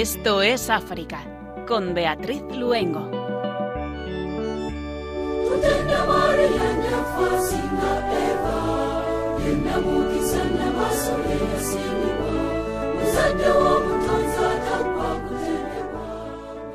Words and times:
Esto 0.00 0.40
es 0.40 0.70
África, 0.70 1.18
con 1.68 1.92
Beatriz 1.92 2.40
Luengo. 2.56 3.00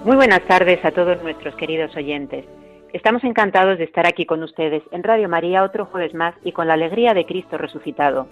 Muy 0.04 0.16
buenas 0.16 0.42
tardes 0.42 0.86
a 0.86 0.92
todos 0.92 1.24
nuestros 1.24 1.56
queridos 1.56 1.96
oyentes. 1.96 2.46
Estamos 2.94 3.24
encantados 3.24 3.80
de 3.80 3.86
estar 3.86 4.06
aquí 4.06 4.28
con 4.28 4.44
ustedes 4.44 4.84
en 4.92 5.02
Radio 5.02 5.28
María 5.28 5.64
otro 5.64 5.88
jueves 5.88 6.14
más 6.14 6.36
y 6.44 6.52
con 6.52 6.68
la 6.68 6.76
alegría 6.76 7.16
de 7.16 7.26
Cristo 7.26 7.58
resucitado. 7.58 8.28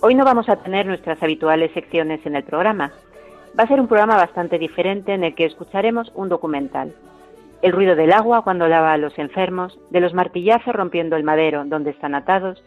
Hoy 0.00 0.16
no 0.16 0.24
vamos 0.24 0.48
a 0.48 0.56
tener 0.56 0.86
nuestras 0.86 1.22
habituales 1.22 1.70
secciones 1.72 2.26
en 2.26 2.34
el 2.34 2.42
programa. 2.42 2.90
Va 3.58 3.64
a 3.64 3.68
ser 3.68 3.80
un 3.80 3.86
programa 3.86 4.16
bastante 4.16 4.58
diferente 4.58 5.14
en 5.14 5.22
el 5.22 5.36
que 5.36 5.44
escucharemos 5.44 6.10
un 6.16 6.28
documental. 6.28 6.92
El 7.62 7.70
ruido 7.70 7.94
del 7.94 8.12
agua 8.12 8.42
cuando 8.42 8.66
lava 8.66 8.92
a 8.92 8.98
los 8.98 9.16
enfermos, 9.16 9.78
de 9.90 10.00
los 10.00 10.12
martillazos 10.12 10.74
rompiendo 10.74 11.14
el 11.14 11.22
madero 11.22 11.64
donde 11.64 11.90
están 11.90 12.16
atados, 12.16 12.62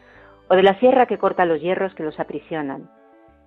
o 0.49 0.55
de 0.55 0.63
la 0.63 0.79
sierra 0.79 1.05
que 1.05 1.17
corta 1.17 1.45
los 1.45 1.61
hierros 1.61 1.93
que 1.93 2.03
los 2.03 2.17
aprisionan. 2.19 2.89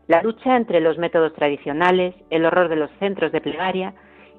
La 0.07 0.23
lucha 0.23 0.57
entre 0.57 0.81
los 0.81 0.99
métodos 0.99 1.33
tradicionales, 1.33 2.15
el 2.29 2.45
horror 2.45 2.69
de 2.69 2.77
los 2.77 2.91
centros 2.99 3.33
de 3.33 3.41
plegaria 3.41 3.95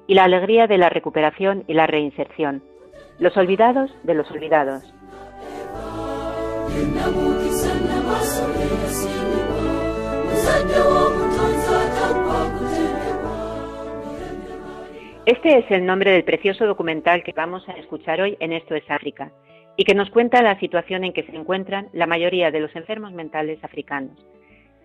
y 0.06 0.14
la 0.14 0.24
alegría 0.24 0.68
de 0.68 0.78
la 0.78 0.88
recuperación 0.88 1.64
y 1.66 1.74
la 1.74 1.88
reinserción. 1.88 2.62
Los 3.18 3.36
olvidados 3.36 3.90
de 4.04 4.14
los 4.14 4.30
olvidados. 4.30 4.84
Este 15.24 15.56
es 15.56 15.70
el 15.70 15.86
nombre 15.86 16.10
del 16.10 16.24
precioso 16.24 16.66
documental 16.66 17.22
que 17.22 17.32
vamos 17.32 17.68
a 17.68 17.74
escuchar 17.74 18.20
hoy 18.20 18.36
en 18.40 18.52
Esto 18.52 18.74
es 18.74 18.82
África 18.90 19.30
y 19.76 19.84
que 19.84 19.94
nos 19.94 20.10
cuenta 20.10 20.42
la 20.42 20.58
situación 20.58 21.04
en 21.04 21.12
que 21.12 21.22
se 21.22 21.36
encuentran 21.36 21.88
la 21.92 22.08
mayoría 22.08 22.50
de 22.50 22.58
los 22.58 22.74
enfermos 22.74 23.12
mentales 23.12 23.62
africanos. 23.62 24.18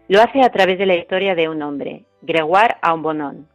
Lo 0.07 0.21
hace 0.21 0.43
a 0.43 0.51
través 0.51 0.77
de 0.77 0.85
la 0.85 0.93
historia 0.93 1.33
de 1.33 1.49
un 1.49 1.63
hombre, 1.63 2.05
Gregoire 2.21 2.75
Aumbonon. 2.83 3.47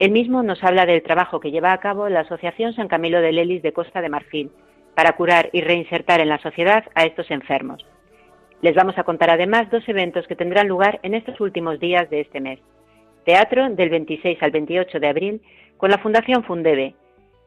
Él 0.00 0.10
mismo 0.10 0.42
nos 0.42 0.64
habla 0.64 0.86
del 0.86 1.04
trabajo 1.04 1.38
que 1.38 1.52
lleva 1.52 1.72
a 1.72 1.78
cabo 1.78 2.08
la 2.08 2.20
Asociación 2.20 2.74
San 2.74 2.88
Camilo 2.88 3.20
de 3.20 3.30
Lelis 3.30 3.62
de 3.62 3.72
Costa 3.72 4.00
de 4.00 4.08
Marfil 4.08 4.50
para 4.96 5.12
curar 5.12 5.50
y 5.52 5.60
reinsertar 5.60 6.20
en 6.20 6.30
la 6.30 6.38
sociedad 6.38 6.82
a 6.96 7.04
estos 7.04 7.30
enfermos. 7.30 7.86
Les 8.60 8.74
vamos 8.74 8.98
a 8.98 9.04
contar 9.04 9.30
además 9.30 9.70
dos 9.70 9.88
eventos 9.88 10.26
que 10.26 10.34
tendrán 10.34 10.66
lugar 10.66 10.98
en 11.04 11.14
estos 11.14 11.40
últimos 11.40 11.78
días 11.78 12.10
de 12.10 12.22
este 12.22 12.40
mes. 12.40 12.58
Teatro 13.24 13.68
del 13.70 13.90
26 13.90 14.42
al 14.42 14.50
28 14.50 15.00
de 15.00 15.08
abril 15.08 15.42
con 15.76 15.90
la 15.90 15.98
Fundación 15.98 16.44
Fundebe 16.44 16.94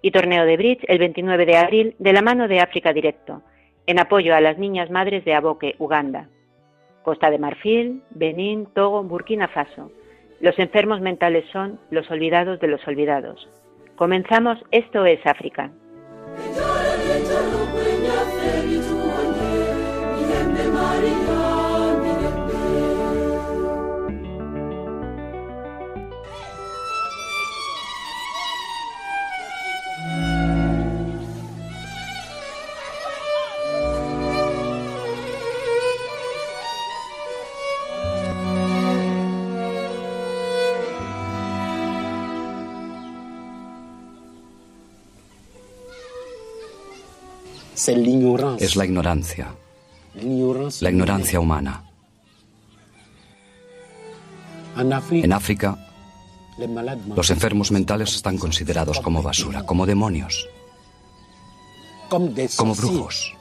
y 0.01 0.11
torneo 0.11 0.45
de 0.45 0.57
bridge 0.57 0.83
el 0.87 0.99
29 0.99 1.45
de 1.45 1.57
abril 1.57 1.95
de 1.99 2.13
la 2.13 2.21
mano 2.21 2.47
de 2.47 2.59
África 2.59 2.93
Directo, 2.93 3.41
en 3.85 3.99
apoyo 3.99 4.35
a 4.35 4.41
las 4.41 4.57
niñas 4.57 4.89
madres 4.89 5.23
de 5.25 5.33
Aboque, 5.33 5.75
Uganda. 5.79 6.29
Costa 7.03 7.31
de 7.31 7.39
Marfil, 7.39 8.01
Benín, 8.09 8.67
Togo, 8.73 9.01
Burkina 9.03 9.47
Faso. 9.47 9.91
Los 10.41 10.59
enfermos 10.59 10.99
mentales 10.99 11.45
son 11.51 11.79
los 11.89 12.09
olvidados 12.11 12.59
de 12.59 12.67
los 12.67 12.85
olvidados. 12.87 13.47
Comenzamos 13.95 14.59
Esto 14.71 15.05
es 15.05 15.25
África. 15.25 15.71
Es 48.59 48.75
la 48.75 48.85
ignorancia. 48.85 49.53
La 50.81 50.89
ignorancia 50.89 51.39
humana. 51.39 51.83
En 54.75 55.33
África, 55.33 55.77
los 57.15 57.29
enfermos 57.29 57.71
mentales 57.71 58.15
están 58.15 58.37
considerados 58.37 58.99
como 58.99 59.23
basura, 59.23 59.63
como 59.63 59.85
demonios, 59.85 60.47
como 62.09 62.75
brujos. 62.75 63.36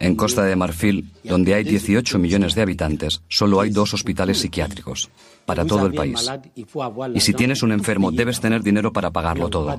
En 0.00 0.16
Costa 0.16 0.44
de 0.44 0.56
Marfil, 0.56 1.10
donde 1.22 1.54
hay 1.54 1.64
18 1.64 2.18
millones 2.18 2.54
de 2.54 2.62
habitantes, 2.62 3.22
solo 3.28 3.60
hay 3.60 3.70
dos 3.70 3.94
hospitales 3.94 4.38
psiquiátricos 4.38 5.10
para 5.46 5.64
todo 5.64 5.86
el 5.86 5.94
país. 5.94 6.30
Y 7.14 7.20
si 7.20 7.34
tienes 7.34 7.62
un 7.62 7.72
enfermo, 7.72 8.10
debes 8.10 8.40
tener 8.40 8.62
dinero 8.62 8.92
para 8.92 9.10
pagarlo 9.10 9.48
todo. 9.48 9.78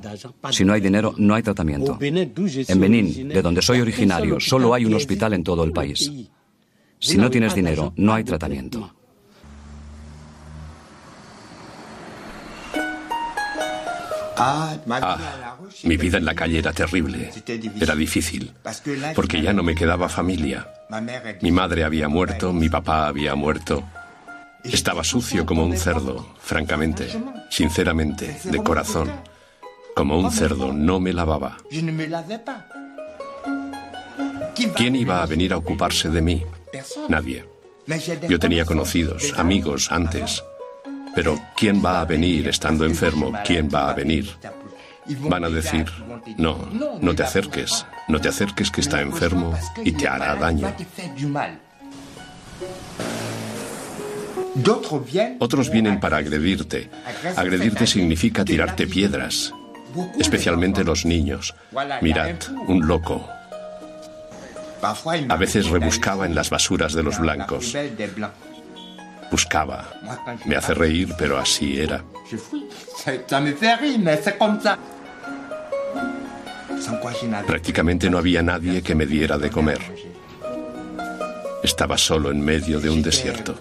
Si 0.52 0.64
no 0.64 0.74
hay 0.74 0.82
dinero, 0.82 1.14
no 1.18 1.36
hay 1.36 1.44
tratamiento. 1.44 1.98
En 2.02 2.80
Benín, 2.80 3.30
de 3.30 3.42
donde 3.42 3.62
soy 3.62 3.82
originario, 3.82 4.40
solo 4.40 4.74
hay 4.74 4.86
un 4.86 4.94
hospital 4.94 5.34
en 5.34 5.44
todo 5.44 5.64
el 5.64 5.72
país. 5.72 6.12
Si 7.00 7.18
no 7.18 7.30
tienes 7.30 7.54
dinero, 7.56 7.94
no 7.98 8.14
hay 8.14 8.24
tratamiento. 8.24 8.94
Ah, 14.38 15.58
mi 15.84 15.98
vida 15.98 16.18
en 16.18 16.26
la 16.26 16.36
calle 16.36 16.60
era 16.60 16.74
terrible, 16.74 17.32
era 17.80 17.96
difícil, 17.96 18.52
porque 19.16 19.42
ya 19.42 19.54
no 19.54 19.64
me 19.64 19.76
quedaba 19.76 20.10
familia. 20.10 20.68
Mi 21.42 21.52
madre 21.52 21.84
había 21.84 22.08
muerto, 22.08 22.54
mi 22.54 22.70
papá 22.70 23.08
había 23.08 23.36
muerto. 23.36 23.84
Estaba 24.64 25.04
sucio 25.04 25.46
como 25.46 25.64
un 25.64 25.78
cerdo, 25.78 26.34
francamente, 26.40 27.08
sinceramente, 27.50 28.40
de 28.44 28.64
corazón. 28.64 29.12
Como 29.96 30.20
un 30.20 30.32
cerdo, 30.32 30.74
no 30.74 31.00
me 31.00 31.14
lavaba. 31.14 31.58
¿Quién 34.76 34.96
iba 34.96 35.22
a 35.22 35.26
venir 35.26 35.54
a 35.54 35.58
ocuparse 35.58 36.10
de 36.10 36.22
mí? 36.22 36.44
Nadie. 37.10 37.46
Yo 38.28 38.40
tenía 38.40 38.66
conocidos, 38.66 39.34
amigos 39.38 39.92
antes. 39.92 40.44
Pero 41.16 41.40
¿quién 41.56 41.84
va 41.84 42.02
a 42.02 42.06
venir 42.06 42.48
estando 42.50 42.86
enfermo? 42.86 43.32
¿Quién 43.46 43.70
va 43.74 43.90
a 43.90 43.94
venir? 43.94 44.30
Van 45.30 45.44
a 45.44 45.50
decir, 45.50 45.86
no, 46.38 46.68
no 47.00 47.16
te 47.16 47.24
acerques, 47.24 47.86
no 48.08 48.20
te 48.20 48.30
acerques 48.30 48.70
que 48.70 48.82
está 48.82 49.02
enfermo 49.02 49.58
y 49.84 49.92
te 49.94 50.08
hará 50.08 50.36
daño. 50.36 50.74
Otros 55.40 55.70
vienen 55.70 56.00
para 56.00 56.18
agredirte. 56.18 56.90
Agredirte 57.36 57.88
significa 57.88 58.44
tirarte 58.44 58.88
piedras, 58.88 59.54
especialmente 60.18 60.84
los 60.84 61.06
niños. 61.06 61.56
Mirad, 62.02 62.36
un 62.68 62.88
loco. 62.88 63.28
A 65.30 65.36
veces 65.38 65.70
rebuscaba 65.70 66.26
en 66.26 66.36
las 66.36 66.50
basuras 66.50 66.94
de 66.94 67.04
los 67.04 67.20
blancos. 67.20 67.76
Buscaba. 69.32 69.90
Me 70.46 70.56
hace 70.56 70.74
reír, 70.74 71.14
pero 71.18 71.38
así 71.38 71.80
era. 71.80 72.04
Prácticamente 77.48 78.10
no 78.10 78.18
había 78.18 78.42
nadie 78.42 78.82
que 78.82 78.96
me 78.96 79.06
diera 79.06 79.38
de 79.38 79.50
comer. 79.50 79.80
Estaba 81.64 81.98
solo 81.98 82.30
en 82.30 82.42
medio 82.42 82.80
de 82.80 82.90
un 82.90 83.02
desierto. 83.02 83.58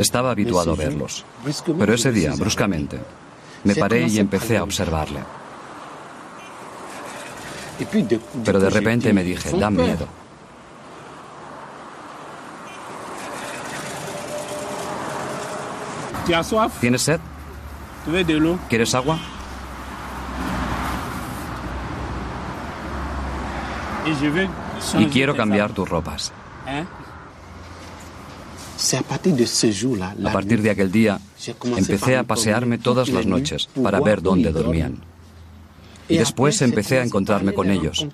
Estaba 0.00 0.30
habituado 0.30 0.72
a 0.72 0.76
verlos. 0.76 1.24
Pero 1.78 1.94
ese 1.94 2.12
día, 2.12 2.34
bruscamente, 2.36 2.98
me 3.64 3.74
paré 3.74 4.06
y 4.06 4.18
empecé 4.18 4.56
a 4.58 4.62
observarle. 4.62 5.20
Pero 8.44 8.60
de 8.60 8.70
repente 8.70 9.12
me 9.12 9.22
dije, 9.24 9.50
dan 9.58 9.74
miedo. 9.74 10.06
¿Tienes 16.80 17.02
sed? 17.02 17.20
¿Quieres 18.68 18.94
agua? 18.94 19.18
Y 24.98 25.06
quiero 25.06 25.36
cambiar 25.36 25.72
tus 25.72 25.88
ropas. 25.88 26.32
A 30.24 30.32
partir 30.32 30.62
de 30.62 30.70
aquel 30.70 30.90
día, 30.90 31.20
empecé 31.76 32.16
a 32.16 32.24
pasearme 32.24 32.78
todas 32.78 33.08
las 33.10 33.26
noches 33.26 33.68
para 33.82 34.00
ver 34.00 34.22
dónde 34.22 34.52
dormían. 34.52 35.02
Y 36.08 36.16
después 36.16 36.60
empecé 36.62 36.98
a 36.98 37.04
encontrarme 37.04 37.52
con 37.52 37.70
ellos. 37.70 38.06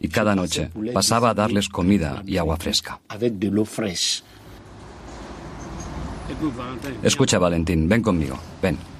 Y 0.00 0.08
cada 0.08 0.34
noche 0.34 0.70
pasaba 0.92 1.30
a 1.30 1.34
darles 1.34 1.68
comida 1.68 2.22
y 2.26 2.36
agua 2.36 2.56
fresca. 2.56 3.00
Escucha, 7.02 7.38
Valentín, 7.38 7.88
ven 7.88 8.02
conmigo, 8.02 8.38
ven. 8.60 8.91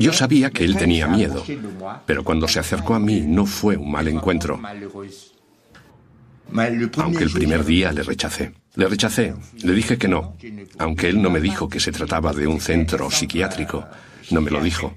Yo 0.00 0.12
sabía 0.12 0.50
que 0.50 0.64
él 0.64 0.76
tenía 0.76 1.06
miedo, 1.06 1.44
pero 2.06 2.24
cuando 2.24 2.48
se 2.48 2.58
acercó 2.58 2.94
a 2.94 2.98
mí 2.98 3.20
no 3.20 3.46
fue 3.46 3.76
un 3.76 3.90
mal 3.90 4.08
encuentro. 4.08 4.60
Aunque 6.98 7.24
el 7.24 7.30
primer 7.30 7.64
día 7.64 7.92
le 7.92 8.02
rechacé. 8.02 8.52
Le 8.74 8.88
rechacé, 8.88 9.34
le 9.62 9.72
dije 9.72 9.96
que 9.96 10.08
no, 10.08 10.36
aunque 10.78 11.08
él 11.08 11.22
no 11.22 11.30
me 11.30 11.40
dijo 11.40 11.68
que 11.68 11.78
se 11.78 11.92
trataba 11.92 12.32
de 12.32 12.46
un 12.48 12.60
centro 12.60 13.08
psiquiátrico, 13.10 13.84
no 14.30 14.40
me 14.40 14.50
lo 14.50 14.60
dijo. 14.60 14.94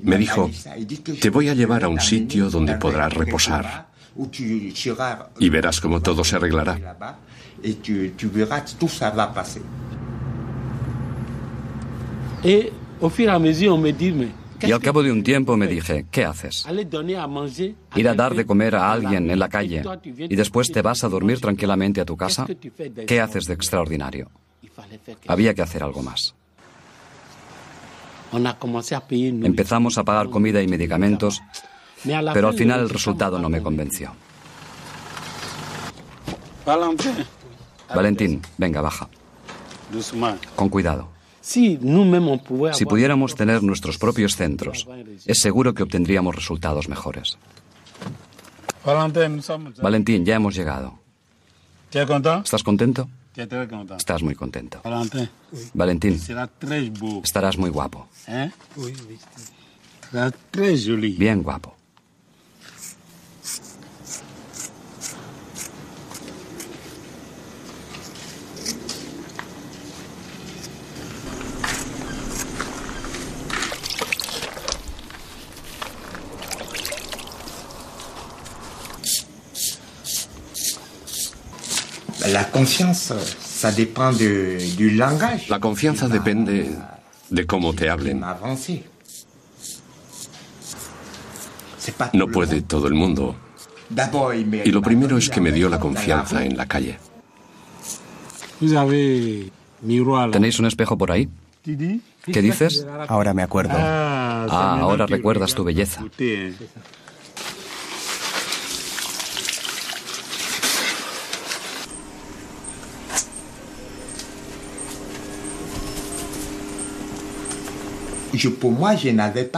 Me 0.00 0.16
dijo, 0.18 0.50
te 1.20 1.30
voy 1.30 1.48
a 1.48 1.54
llevar 1.54 1.84
a 1.84 1.88
un 1.88 2.00
sitio 2.00 2.50
donde 2.50 2.74
podrás 2.74 3.14
reposar 3.14 3.86
y 5.38 5.48
verás 5.48 5.80
cómo 5.80 6.00
todo 6.00 6.24
se 6.24 6.36
arreglará. 6.36 6.98
Y 14.64 14.70
al 14.70 14.80
cabo 14.80 15.02
de 15.02 15.10
un 15.10 15.24
tiempo 15.24 15.56
me 15.56 15.66
dije, 15.66 16.06
¿qué 16.10 16.24
haces? 16.24 16.64
Ir 17.96 18.08
a 18.08 18.14
dar 18.14 18.34
de 18.34 18.46
comer 18.46 18.76
a 18.76 18.92
alguien 18.92 19.28
en 19.30 19.38
la 19.38 19.48
calle 19.48 19.82
y 20.16 20.36
después 20.36 20.70
te 20.70 20.82
vas 20.82 21.02
a 21.02 21.08
dormir 21.08 21.40
tranquilamente 21.40 22.00
a 22.00 22.04
tu 22.04 22.16
casa. 22.16 22.46
¿Qué 23.06 23.20
haces 23.20 23.46
de 23.46 23.54
extraordinario? 23.54 24.30
Había 25.26 25.52
que 25.52 25.62
hacer 25.62 25.82
algo 25.82 26.02
más. 26.02 26.34
Empezamos 29.44 29.98
a 29.98 30.04
pagar 30.04 30.30
comida 30.30 30.62
y 30.62 30.68
medicamentos, 30.68 31.42
pero 32.32 32.48
al 32.48 32.54
final 32.54 32.80
el 32.80 32.88
resultado 32.88 33.38
no 33.38 33.48
me 33.48 33.60
convenció. 33.60 34.14
Valentín, 37.94 38.40
venga, 38.56 38.80
baja. 38.80 39.08
Con 40.54 40.68
cuidado. 40.68 41.11
Si 42.74 42.84
pudiéramos 42.86 43.34
tener 43.34 43.62
nuestros 43.62 43.98
propios 43.98 44.36
centros, 44.36 44.86
es 45.26 45.40
seguro 45.40 45.74
que 45.74 45.82
obtendríamos 45.82 46.34
resultados 46.34 46.88
mejores. 46.88 47.36
Valentín, 49.82 50.24
ya 50.24 50.36
hemos 50.36 50.54
llegado. 50.54 50.98
¿Estás 52.44 52.62
contento? 52.62 53.08
Estás 53.96 54.22
muy 54.22 54.34
contento. 54.34 54.80
Valentín, 55.74 56.20
estarás 57.22 57.58
muy 57.58 57.70
guapo. 57.70 58.06
Bien 61.16 61.42
guapo. 61.42 61.76
La 82.30 82.50
confianza, 82.50 83.16
La 85.48 85.58
confianza 85.60 86.08
depende 86.08 86.70
de 87.30 87.46
cómo 87.46 87.74
te 87.74 87.88
hablen. 87.90 88.22
No 92.12 92.28
puede 92.28 92.62
todo 92.62 92.86
el 92.86 92.94
mundo. 92.94 93.36
Y 94.64 94.70
lo 94.70 94.82
primero 94.82 95.18
es 95.18 95.28
que 95.30 95.40
me 95.40 95.52
dio 95.52 95.68
la 95.68 95.80
confianza 95.80 96.44
en 96.44 96.56
la 96.56 96.66
calle. 96.66 96.98
¿Tenéis 100.30 100.58
un 100.58 100.66
espejo 100.66 100.96
por 100.96 101.10
ahí? 101.10 101.28
¿Qué 101.64 102.42
dices? 102.42 102.86
Ahora 103.08 103.34
me 103.34 103.42
acuerdo. 103.42 103.74
Ah, 103.76 104.78
ahora 104.80 105.06
recuerdas 105.06 105.54
tu 105.54 105.64
belleza. 105.64 106.04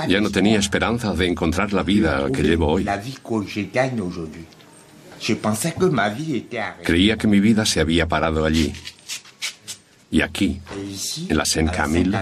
Ya 0.08 0.20
no 0.20 0.30
tenía 0.30 0.58
esperanza 0.58 1.12
de 1.14 1.26
encontrar 1.26 1.72
la 1.72 1.82
vida 1.82 2.30
que 2.32 2.42
llevo 2.42 2.66
hoy. 2.66 2.86
Creía 6.82 7.16
que 7.16 7.26
mi 7.26 7.40
vida 7.40 7.64
se 7.64 7.80
había 7.80 8.08
parado 8.08 8.44
allí. 8.44 8.72
Y 10.10 10.20
aquí, 10.20 10.60
en 11.28 11.36
la 11.36 11.44
Saint 11.44 11.70
Camille, 11.70 12.18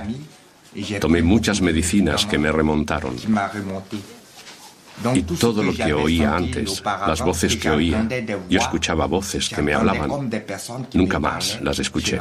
tomé 1.01 1.23
muchas 1.23 1.61
medicinas 1.61 2.27
que 2.27 2.39
me 2.39 2.53
remontaron. 2.53 3.17
Y 5.15 5.23
todo 5.23 5.63
lo 5.63 5.75
que 5.75 5.93
oía 5.93 6.37
antes, 6.37 6.83
las 6.85 7.21
voces 7.23 7.57
que 7.57 7.71
oía, 7.71 8.07
yo 8.49 8.61
escuchaba 8.61 9.07
voces 9.07 9.49
que 9.49 9.63
me 9.63 9.75
hablaban. 9.75 10.31
Nunca 10.93 11.19
más 11.19 11.61
las 11.61 11.79
escuché. 11.79 12.21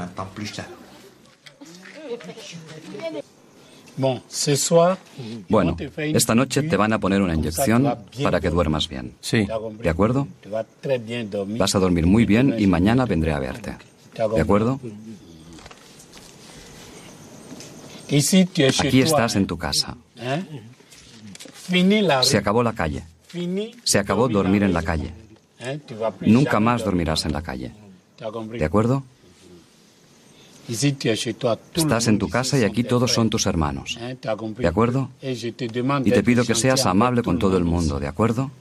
Bueno, 5.50 5.75
esta 5.98 6.36
noche 6.36 6.63
te 6.63 6.77
van 6.77 6.93
a 6.93 7.00
poner 7.00 7.21
una 7.21 7.36
inyección 7.36 7.95
para 8.24 8.39
que 8.39 8.50
duermas 8.50 8.88
bien. 8.88 9.13
Sí. 9.21 9.48
¿De 9.81 9.89
acuerdo? 9.89 10.27
Vas 11.57 11.75
a 11.75 11.79
dormir 11.79 12.05
muy 12.05 12.25
bien 12.25 12.55
y 12.57 12.67
mañana 12.67 13.05
vendré 13.05 13.33
a 13.33 13.39
verte. 13.39 13.77
¿De 14.15 14.41
acuerdo? 14.41 14.79
Aquí 18.07 19.01
estás 19.01 19.36
en 19.36 19.48
tu 19.48 19.57
casa. 19.57 19.95
Se 22.24 22.38
acabó 22.38 22.63
la 22.63 22.74
calle. 22.74 23.03
Se 23.83 24.00
acabó 24.00 24.27
dormir 24.27 24.63
en 24.63 24.74
la 24.74 24.83
calle. 24.83 25.13
Nunca 26.21 26.60
más 26.60 26.83
dormirás 26.83 27.25
en 27.25 27.33
la 27.33 27.41
calle. 27.41 27.71
¿De 28.57 28.65
acuerdo? 28.65 29.03
Estás 31.75 32.07
en 32.07 32.17
tu 32.19 32.29
casa 32.29 32.57
y 32.57 32.63
aquí 32.63 32.83
todos 32.83 33.11
son 33.11 33.29
tus 33.29 33.45
hermanos. 33.45 33.97
¿De 34.57 34.67
acuerdo? 34.67 35.09
Y 35.21 36.11
te 36.11 36.23
pido 36.23 36.45
que 36.45 36.55
seas 36.55 36.85
amable 36.85 37.23
con 37.23 37.39
todo 37.39 37.57
el 37.57 37.63
mundo, 37.63 37.99
¿de 37.99 38.07
acuerdo? 38.07 38.51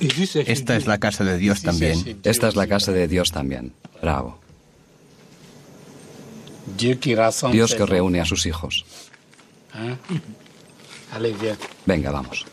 Esta 0.00 0.76
es 0.76 0.86
la 0.86 0.98
casa 0.98 1.24
de 1.24 1.38
Dios 1.38 1.62
también. 1.62 2.20
Esta 2.24 2.48
es 2.48 2.56
la 2.56 2.66
casa 2.66 2.92
de 2.92 3.06
Dios 3.06 3.30
también. 3.30 3.72
Bravo. 4.00 4.38
Dios 7.52 7.74
que 7.74 7.86
reúne 7.86 8.20
a 8.20 8.24
sus 8.24 8.46
hijos. 8.46 8.84
Venga, 11.86 12.10
vamos. 12.10 12.46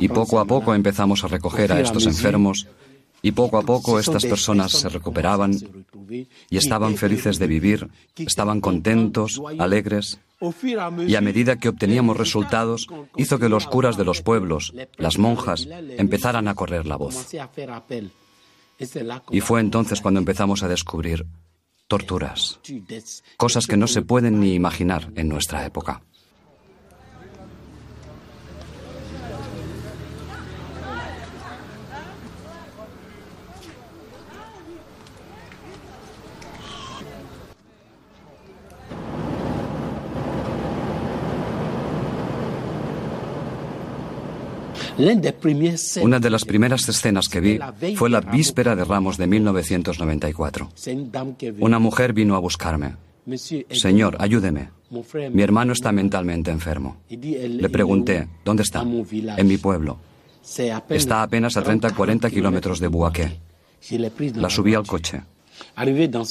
Y 0.00 0.08
poco 0.08 0.40
a 0.40 0.44
poco 0.44 0.74
empezamos 0.74 1.24
a 1.24 1.28
recoger 1.28 1.72
a 1.72 1.80
estos 1.80 2.06
enfermos 2.06 2.66
Y 3.22 3.32
poco 3.32 3.58
a 3.58 3.62
poco 3.62 3.98
estas 3.98 4.24
personas 4.24 4.72
se 4.72 4.88
recuperaban 4.88 5.52
y 6.50 6.56
estaban 6.56 6.96
felices 6.96 7.38
de 7.38 7.46
vivir, 7.46 7.88
estaban 8.16 8.60
contentos, 8.60 9.42
alegres. 9.58 10.20
Y 11.06 11.16
a 11.16 11.20
medida 11.20 11.56
que 11.56 11.68
obteníamos 11.68 12.16
resultados, 12.16 12.86
hizo 13.16 13.38
que 13.38 13.48
los 13.48 13.66
curas 13.66 13.96
de 13.96 14.04
los 14.04 14.22
pueblos, 14.22 14.72
las 14.96 15.18
monjas, 15.18 15.66
empezaran 15.96 16.46
a 16.46 16.54
correr 16.54 16.86
la 16.86 16.96
voz. 16.96 17.34
Y 19.30 19.40
fue 19.40 19.60
entonces 19.60 20.00
cuando 20.00 20.20
empezamos 20.20 20.62
a 20.62 20.68
descubrir 20.68 21.26
torturas, 21.88 22.60
cosas 23.36 23.66
que 23.66 23.76
no 23.76 23.88
se 23.88 24.02
pueden 24.02 24.38
ni 24.38 24.54
imaginar 24.54 25.10
en 25.16 25.28
nuestra 25.28 25.66
época. 25.66 26.02
Una 46.02 46.18
de 46.18 46.30
las 46.30 46.44
primeras 46.44 46.88
escenas 46.88 47.28
que 47.28 47.40
vi 47.40 47.58
fue 47.94 48.10
la 48.10 48.20
víspera 48.20 48.74
de 48.74 48.84
Ramos 48.84 49.16
de 49.16 49.26
1994. 49.26 50.68
Una 51.60 51.78
mujer 51.78 52.12
vino 52.12 52.34
a 52.34 52.38
buscarme. 52.38 52.96
Señor, 53.70 54.16
ayúdeme. 54.18 54.70
Mi 55.30 55.42
hermano 55.42 55.72
está 55.72 55.92
mentalmente 55.92 56.50
enfermo. 56.50 56.96
Le 57.08 57.68
pregunté, 57.68 58.28
¿dónde 58.44 58.62
está? 58.62 58.82
En 58.82 59.46
mi 59.46 59.58
pueblo. 59.58 59.98
Está 60.88 61.22
apenas 61.22 61.56
a 61.56 61.62
30-40 61.62 62.30
kilómetros 62.30 62.80
de 62.80 62.88
Buaqué. 62.88 63.38
La 64.34 64.50
subí 64.50 64.74
al 64.74 64.86
coche. 64.86 65.22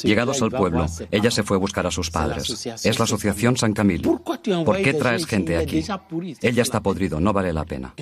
Llegados 0.04 0.42
al 0.42 0.52
pueblo, 0.52 0.86
ella 1.12 1.32
se 1.32 1.44
fue 1.44 1.58
a 1.58 1.60
buscar 1.60 1.88
a 1.88 1.92
sus 1.92 2.12
padres. 2.12 2.68
Es 2.84 3.00
la 3.00 3.06
Asociación 3.06 3.58
San 3.58 3.74
Camilo. 3.74 4.22
¿Por 4.24 4.82
qué 4.82 4.94
traes 4.94 5.26
gente 5.26 5.58
aquí? 5.58 5.84
Ella 6.42 6.62
está 6.62 6.82
podrido, 6.82 7.20
no 7.20 7.34
vale 7.34 7.54
la 7.54 7.66
pena. 7.66 7.94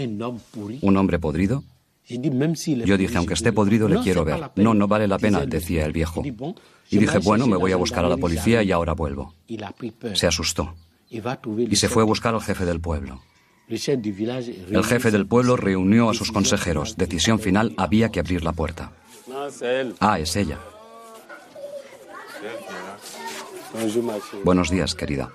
¿Un 0.82 0.98
hombre 0.98 1.20
podrido? 1.20 1.64
Yo 2.08 2.98
dije, 2.98 3.18
aunque 3.18 3.34
esté 3.34 3.52
podrido, 3.52 3.88
le 3.88 4.00
quiero 4.00 4.24
ver. 4.24 4.52
No, 4.56 4.74
no 4.74 4.88
vale 4.88 5.08
la 5.08 5.18
pena, 5.18 5.46
decía 5.46 5.86
el 5.86 5.92
viejo. 5.92 6.24
Y 6.90 6.98
dije, 6.98 7.18
bueno, 7.20 7.48
me 7.48 7.58
voy 7.58 7.72
a 7.72 7.78
buscar 7.78 8.06
a 8.06 8.10
la 8.10 8.18
policía 8.18 8.62
y 8.64 8.72
ahora 8.72 8.94
vuelvo. 8.94 9.34
Se 10.14 10.28
asustó. 10.28 10.76
Y 11.10 11.76
se 11.76 11.90
fue 11.90 12.04
a 12.04 12.06
buscar 12.06 12.34
al 12.34 12.42
jefe 12.42 12.66
del 12.66 12.80
pueblo. 12.80 13.22
El 13.68 14.84
jefe 14.84 15.12
del 15.12 15.26
pueblo 15.26 15.58
reunió 15.58 16.10
a 16.10 16.14
sus 16.14 16.32
consejeros. 16.32 16.98
Decisión 16.98 17.40
final, 17.40 17.74
había 17.78 18.10
que 18.10 18.20
abrir 18.20 18.44
la 18.44 18.54
puerta. 18.54 18.92
Ah, 20.00 20.20
es 20.20 20.36
ella. 20.36 20.60
Buenos 24.44 24.70
días, 24.70 24.96
querida. 24.96 25.32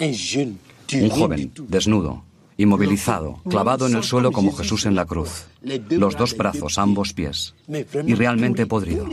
Un 0.00 1.10
joven, 1.10 1.52
desnudo, 1.68 2.24
inmovilizado, 2.56 3.40
clavado 3.48 3.86
en 3.86 3.96
el 3.96 4.02
suelo 4.02 4.32
como 4.32 4.52
Jesús 4.52 4.86
en 4.86 4.94
la 4.94 5.04
cruz, 5.04 5.46
los 5.62 6.16
dos 6.16 6.36
brazos, 6.36 6.78
ambos 6.78 7.12
pies, 7.12 7.54
y 7.68 8.14
realmente 8.14 8.66
podrido. 8.66 9.06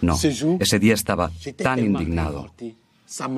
No, 0.00 0.18
ese 0.60 0.78
día 0.78 0.94
estaba 0.94 1.30
tan 1.56 1.78
indignado. 1.80 2.52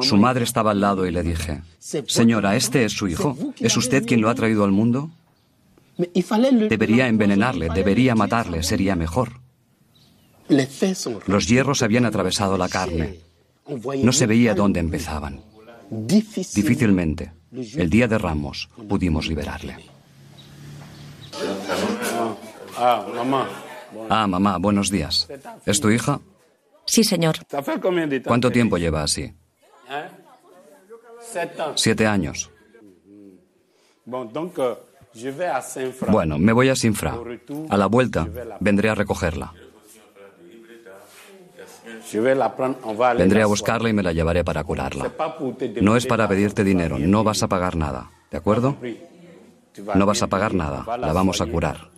Su 0.00 0.16
madre 0.16 0.44
estaba 0.44 0.72
al 0.72 0.80
lado 0.80 1.06
y 1.06 1.12
le 1.12 1.22
dije, 1.22 1.62
Señora, 1.78 2.56
¿este 2.56 2.84
es 2.84 2.92
su 2.92 3.08
hijo? 3.08 3.36
¿Es 3.58 3.76
usted 3.76 4.04
quien 4.04 4.20
lo 4.20 4.28
ha 4.28 4.34
traído 4.34 4.64
al 4.64 4.72
mundo? 4.72 5.10
Debería 5.96 7.08
envenenarle, 7.08 7.68
debería 7.68 8.14
matarle, 8.14 8.62
sería 8.62 8.96
mejor. 8.96 9.39
Los 11.26 11.46
hierros 11.48 11.82
habían 11.82 12.04
atravesado 12.04 12.58
la 12.58 12.68
carne. 12.68 13.20
No 14.02 14.12
se 14.12 14.26
veía 14.26 14.54
dónde 14.54 14.80
empezaban. 14.80 15.40
Difícilmente, 15.90 17.32
el 17.52 17.90
día 17.90 18.08
de 18.08 18.18
Ramos, 18.18 18.68
pudimos 18.88 19.26
liberarle. 19.26 19.76
Ah, 24.08 24.26
mamá, 24.26 24.58
buenos 24.58 24.90
días. 24.90 25.28
¿Es 25.66 25.80
tu 25.80 25.90
hija? 25.90 26.20
Sí, 26.86 27.04
señor. 27.04 27.36
¿Cuánto 28.24 28.50
tiempo 28.50 28.78
lleva 28.78 29.02
así? 29.02 29.32
Siete 31.76 32.06
años. 32.06 32.50
Bueno, 36.08 36.38
me 36.38 36.52
voy 36.52 36.68
a 36.68 36.76
Sinfra. 36.76 37.16
A 37.68 37.76
la 37.76 37.86
vuelta, 37.86 38.28
vendré 38.60 38.90
a 38.90 38.94
recogerla. 38.94 39.52
Vendré 43.16 43.42
a 43.42 43.46
buscarla 43.46 43.88
y 43.88 43.92
me 43.92 44.02
la 44.02 44.12
llevaré 44.12 44.44
para 44.44 44.64
curarla. 44.64 45.12
No 45.80 45.96
es 45.96 46.06
para 46.06 46.28
pedirte 46.28 46.64
dinero, 46.64 46.98
no 46.98 47.24
vas 47.24 47.42
a 47.42 47.48
pagar 47.48 47.76
nada, 47.76 48.10
¿de 48.30 48.36
acuerdo? 48.36 48.76
No 49.94 50.06
vas 50.06 50.22
a 50.22 50.26
pagar 50.26 50.54
nada, 50.54 50.84
la 50.98 51.12
vamos 51.12 51.40
a 51.40 51.46
curar. 51.46 51.90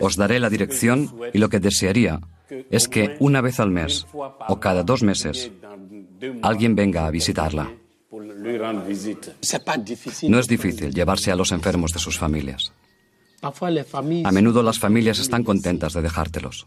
Os 0.00 0.16
daré 0.16 0.38
la 0.38 0.50
dirección 0.50 1.14
y 1.32 1.38
lo 1.38 1.48
que 1.48 1.60
desearía 1.60 2.20
es 2.70 2.88
que 2.88 3.16
una 3.20 3.40
vez 3.40 3.58
al 3.60 3.70
mes 3.70 4.06
o 4.12 4.60
cada 4.60 4.82
dos 4.82 5.02
meses 5.02 5.50
alguien 6.42 6.74
venga 6.74 7.06
a 7.06 7.10
visitarla. 7.10 7.70
No 10.28 10.38
es 10.38 10.48
difícil 10.48 10.94
llevarse 10.94 11.32
a 11.32 11.36
los 11.36 11.52
enfermos 11.52 11.92
de 11.92 11.98
sus 11.98 12.18
familias. 12.18 12.72
A 13.42 14.32
menudo 14.32 14.62
las 14.62 14.78
familias 14.78 15.18
están 15.18 15.42
contentas 15.42 15.92
de 15.94 16.02
dejártelos. 16.02 16.66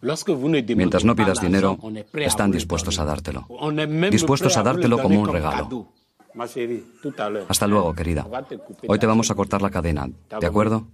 Mientras 0.75 1.05
no 1.05 1.15
pidas 1.15 1.39
dinero, 1.39 1.79
están 2.15 2.51
dispuestos 2.51 2.99
a 2.99 3.05
dártelo. 3.05 3.47
Dispuestos 4.11 4.57
a 4.57 4.63
dártelo 4.63 5.01
como 5.01 5.21
un 5.21 5.29
regalo. 5.31 5.87
Hasta 7.47 7.67
luego, 7.67 7.93
querida. 7.93 8.27
Hoy 8.87 8.99
te 8.99 9.05
vamos 9.05 9.31
a 9.31 9.35
cortar 9.35 9.61
la 9.61 9.69
cadena, 9.69 10.09
¿de 10.39 10.47
acuerdo? 10.47 10.87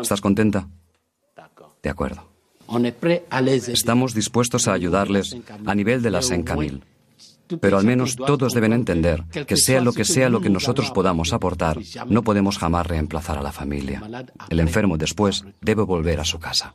¿Estás 0.00 0.22
contenta? 0.22 0.68
De 1.82 1.90
acuerdo. 1.90 2.28
Estamos 3.68 4.14
dispuestos 4.14 4.68
a 4.68 4.72
ayudarles 4.72 5.36
a 5.66 5.74
nivel 5.74 6.00
de 6.00 6.10
la 6.10 6.22
Sencamil. 6.22 6.82
Pero 7.60 7.78
al 7.78 7.84
menos 7.84 8.16
todos 8.16 8.54
deben 8.54 8.72
entender 8.72 9.24
que 9.46 9.56
sea 9.56 9.80
lo 9.80 9.92
que 9.92 10.04
sea 10.04 10.28
lo 10.28 10.40
que 10.40 10.50
nosotros 10.50 10.90
podamos 10.90 11.32
aportar, 11.32 11.78
no 12.08 12.22
podemos 12.22 12.58
jamás 12.58 12.86
reemplazar 12.86 13.38
a 13.38 13.42
la 13.42 13.52
familia. 13.52 14.02
El 14.48 14.60
enfermo 14.60 14.96
después 14.96 15.44
debe 15.60 15.82
volver 15.82 16.20
a 16.20 16.24
su 16.24 16.38
casa. 16.38 16.74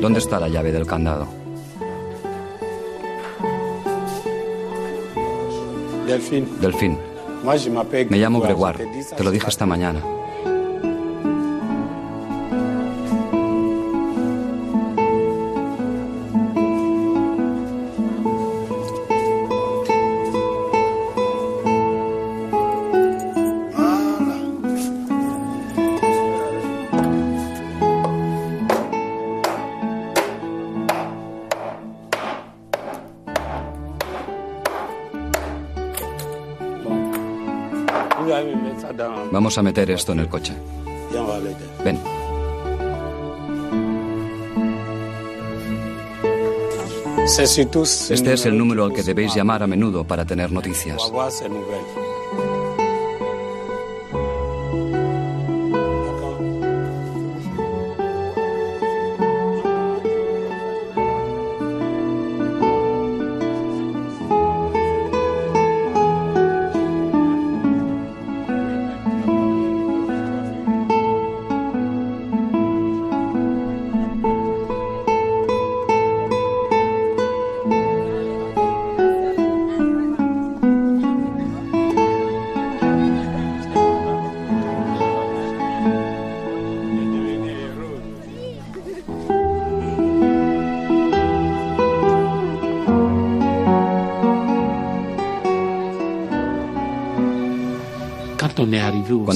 ¿Dónde 0.00 0.18
está 0.18 0.40
la 0.40 0.48
llave 0.48 0.72
del 0.72 0.86
candado? 0.86 1.26
Delfín. 6.60 6.98
Me 8.10 8.18
llamo 8.18 8.40
Gregoire. 8.40 8.86
Te 9.16 9.24
lo 9.24 9.30
dije 9.30 9.48
esta 9.48 9.66
mañana. 9.66 10.00
Vamos 39.30 39.58
a 39.58 39.62
meter 39.62 39.90
esto 39.90 40.12
en 40.12 40.20
el 40.20 40.28
coche. 40.28 40.54
Ven. 41.84 41.98
Este 48.10 48.32
es 48.34 48.46
el 48.46 48.56
número 48.56 48.84
al 48.84 48.92
que 48.92 49.02
debéis 49.02 49.34
llamar 49.34 49.62
a 49.62 49.66
menudo 49.66 50.04
para 50.04 50.24
tener 50.24 50.52
noticias. 50.52 51.02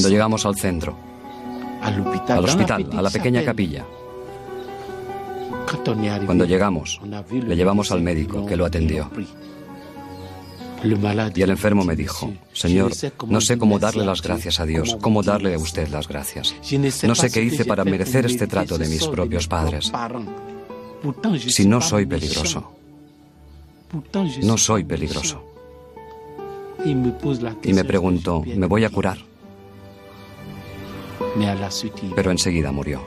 Cuando 0.01 0.09
llegamos 0.09 0.47
al 0.47 0.57
centro, 0.57 0.97
al 1.83 2.45
hospital, 2.45 2.89
a 2.97 3.03
la 3.03 3.11
pequeña 3.11 3.45
capilla, 3.45 3.85
cuando 6.25 6.47
llegamos, 6.47 6.99
le 7.31 7.55
llevamos 7.55 7.93
al 7.93 8.01
médico 8.01 8.47
que 8.47 8.57
lo 8.57 8.65
atendió. 8.65 9.11
Y 11.35 11.43
el 11.43 11.51
enfermo 11.51 11.85
me 11.85 11.95
dijo, 11.95 12.33
Señor, 12.55 12.93
no 13.29 13.43
sé 13.43 13.59
cómo 13.59 13.79
darle 13.79 14.07
las 14.07 14.23
gracias 14.23 14.59
a 14.59 14.65
Dios, 14.65 14.97
cómo 15.03 15.23
darle 15.23 15.53
a 15.53 15.59
usted 15.59 15.89
las 15.89 16.09
gracias. 16.09 16.55
No 17.03 17.15
sé 17.15 17.31
qué 17.31 17.43
hice 17.43 17.67
para 17.67 17.85
merecer 17.85 18.25
este 18.25 18.47
trato 18.47 18.79
de 18.79 18.89
mis 18.89 19.07
propios 19.07 19.47
padres. 19.49 19.93
Si 21.47 21.67
no 21.67 21.83
soy 21.83 22.07
peligroso. 22.07 22.73
No 24.43 24.57
soy 24.57 24.85
peligroso. 24.85 25.45
Y 26.85 27.73
me 27.75 27.85
preguntó, 27.85 28.43
¿me 28.47 28.67
voy 28.67 28.85
a 28.85 28.89
curar? 28.89 29.30
Pero 32.15 32.31
enseguida 32.31 32.73
murió. 32.73 33.01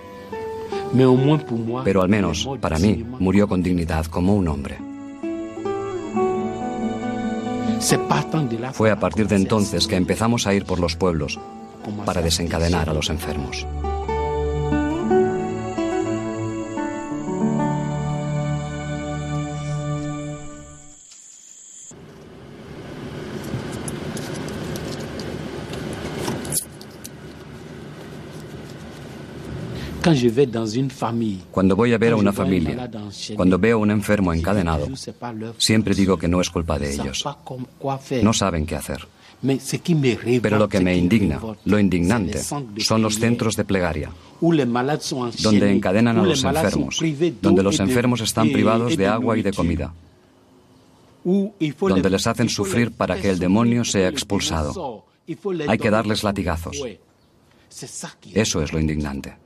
Pero 1.83 2.01
al 2.01 2.09
menos, 2.09 2.47
para 2.61 2.77
mí, 2.77 3.03
murió 3.19 3.47
con 3.47 3.63
dignidad 3.63 4.05
como 4.05 4.35
un 4.35 4.47
hombre. 4.47 4.77
Fue 8.73 8.91
a 8.91 8.99
partir 8.99 9.27
de 9.27 9.35
entonces 9.35 9.87
que 9.87 9.95
empezamos 9.95 10.47
a 10.47 10.53
ir 10.53 10.65
por 10.65 10.79
los 10.79 10.95
pueblos 10.95 11.39
para 12.05 12.21
desencadenar 12.21 12.89
a 12.89 12.93
los 12.93 13.09
enfermos. 13.09 13.67
Cuando 31.51 31.75
voy 31.75 31.93
a 31.93 31.97
ver 31.97 32.13
a 32.13 32.15
una 32.15 32.33
familia, 32.33 32.89
cuando 33.35 33.59
veo 33.59 33.77
a 33.77 33.79
un 33.79 33.91
enfermo 33.91 34.33
encadenado, 34.33 34.87
siempre 35.57 35.93
digo 35.95 36.17
que 36.17 36.27
no 36.27 36.41
es 36.41 36.49
culpa 36.49 36.79
de 36.79 36.93
ellos. 36.93 37.23
No 38.21 38.33
saben 38.33 38.65
qué 38.65 38.75
hacer. 38.75 39.07
Pero 40.41 40.57
lo 40.57 40.69
que 40.69 40.79
me 40.79 40.95
indigna, 40.95 41.39
lo 41.65 41.77
indignante, 41.77 42.39
son 42.39 43.01
los 43.01 43.15
centros 43.15 43.55
de 43.57 43.65
plegaria, 43.65 44.09
donde 44.39 45.71
encadenan 45.71 46.17
a 46.17 46.23
los 46.23 46.43
enfermos, 46.43 46.99
donde 47.41 47.63
los 47.63 47.79
enfermos 47.79 48.21
están 48.21 48.51
privados 48.51 48.95
de 48.95 49.07
agua 49.07 49.37
y 49.37 49.41
de 49.41 49.51
comida, 49.51 49.93
donde 51.23 52.09
les 52.09 52.27
hacen 52.27 52.49
sufrir 52.49 52.91
para 52.91 53.19
que 53.19 53.29
el 53.29 53.39
demonio 53.39 53.83
sea 53.83 54.07
expulsado. 54.07 55.05
Hay 55.67 55.77
que 55.77 55.89
darles 55.89 56.23
latigazos. 56.23 56.77
Eso 58.33 58.61
es 58.61 58.71
lo 58.71 58.79
indignante. 58.79 59.42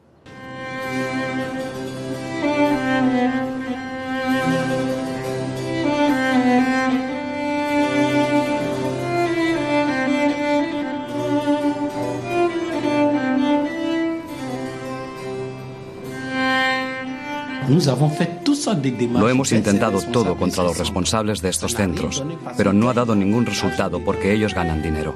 Lo 19.13 19.29
hemos 19.29 19.51
intentado 19.51 20.01
todo 20.01 20.35
contra 20.35 20.63
los 20.63 20.77
responsables 20.77 21.41
de 21.41 21.49
estos 21.49 21.73
centros, 21.73 22.23
pero 22.57 22.73
no 22.73 22.89
ha 22.89 22.93
dado 22.93 23.15
ningún 23.15 23.45
resultado 23.45 24.03
porque 24.03 24.33
ellos 24.33 24.53
ganan 24.53 24.81
dinero. 24.81 25.15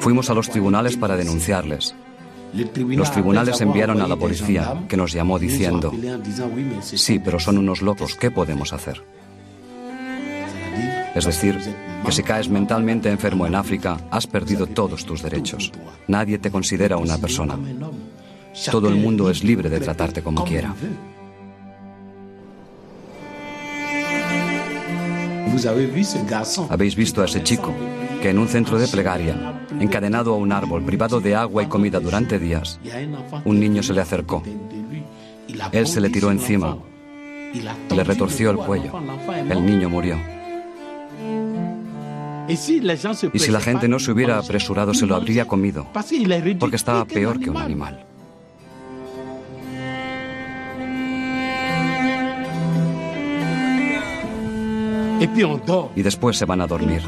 Fuimos 0.00 0.30
a 0.30 0.34
los 0.34 0.50
tribunales 0.50 0.96
para 0.96 1.16
denunciarles. 1.16 1.94
Los 2.54 3.10
tribunales 3.10 3.60
enviaron 3.60 4.00
a 4.00 4.06
la 4.06 4.16
policía, 4.16 4.84
que 4.88 4.96
nos 4.96 5.12
llamó 5.12 5.38
diciendo, 5.38 5.92
sí, 6.82 7.18
pero 7.18 7.40
son 7.40 7.58
unos 7.58 7.82
locos, 7.82 8.14
¿qué 8.14 8.30
podemos 8.30 8.72
hacer? 8.72 9.02
Es 11.14 11.24
decir, 11.24 11.58
que 12.04 12.12
si 12.12 12.22
caes 12.22 12.48
mentalmente 12.48 13.08
enfermo 13.08 13.46
en 13.46 13.54
África, 13.54 13.98
has 14.10 14.26
perdido 14.26 14.66
todos 14.66 15.04
tus 15.04 15.22
derechos. 15.22 15.72
Nadie 16.08 16.38
te 16.38 16.50
considera 16.50 16.96
una 16.96 17.18
persona. 17.18 17.58
Todo 18.70 18.88
el 18.88 18.96
mundo 18.96 19.30
es 19.30 19.42
libre 19.42 19.68
de 19.68 19.80
tratarte 19.80 20.22
como 20.22 20.44
quiera. 20.44 20.74
Habéis 26.68 26.96
visto 26.96 27.22
a 27.22 27.24
ese 27.26 27.42
chico 27.42 27.72
en 28.30 28.38
un 28.38 28.48
centro 28.48 28.78
de 28.78 28.88
plegaria, 28.88 29.60
encadenado 29.80 30.34
a 30.34 30.36
un 30.36 30.52
árbol, 30.52 30.82
privado 30.84 31.20
de 31.20 31.34
agua 31.34 31.62
y 31.62 31.66
comida 31.66 32.00
durante 32.00 32.38
días, 32.38 32.80
un 33.44 33.60
niño 33.60 33.82
se 33.82 33.92
le 33.92 34.00
acercó. 34.00 34.42
Él 35.72 35.86
se 35.86 36.00
le 36.00 36.10
tiró 36.10 36.30
encima, 36.30 36.78
le 37.94 38.04
retorció 38.04 38.50
el 38.50 38.56
cuello. 38.56 38.92
El 39.48 39.64
niño 39.64 39.88
murió. 39.88 40.18
Y 42.48 42.56
si 42.56 42.80
la 42.80 43.60
gente 43.60 43.88
no 43.88 43.98
se 43.98 44.12
hubiera 44.12 44.38
apresurado, 44.38 44.94
se 44.94 45.06
lo 45.06 45.14
habría 45.14 45.46
comido, 45.46 45.86
porque 46.58 46.76
estaba 46.76 47.04
peor 47.04 47.40
que 47.40 47.50
un 47.50 47.56
animal. 47.56 48.04
Y 55.96 56.02
después 56.02 56.36
se 56.36 56.44
van 56.44 56.60
a 56.60 56.66
dormir. 56.66 57.02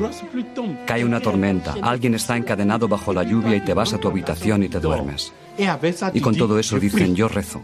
Cae 0.87 1.05
una 1.05 1.21
tormenta, 1.21 1.75
alguien 1.83 2.15
está 2.15 2.37
encadenado 2.37 2.89
bajo 2.89 3.13
la 3.13 3.23
lluvia 3.23 3.57
y 3.57 3.61
te 3.61 3.75
vas 3.75 3.93
a 3.93 3.99
tu 3.99 4.09
habitación 4.09 4.63
y 4.63 4.69
te 4.69 4.81
duermes. 4.81 5.33
Y 6.13 6.21
con 6.21 6.37
todo 6.37 6.59
eso 6.59 6.79
dicen, 6.79 7.15
yo 7.15 7.29
rezo. 7.29 7.63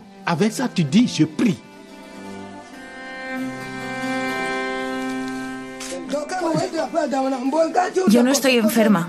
Yo 8.08 8.22
no 8.22 8.30
estoy 8.30 8.56
enferma. 8.56 9.08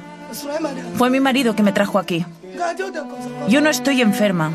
Fue 0.95 1.09
mi 1.09 1.19
marido 1.19 1.55
que 1.55 1.63
me 1.63 1.71
trajo 1.71 1.99
aquí. 1.99 2.25
Yo 3.47 3.61
no 3.61 3.69
estoy 3.69 4.01
enferma. 4.01 4.51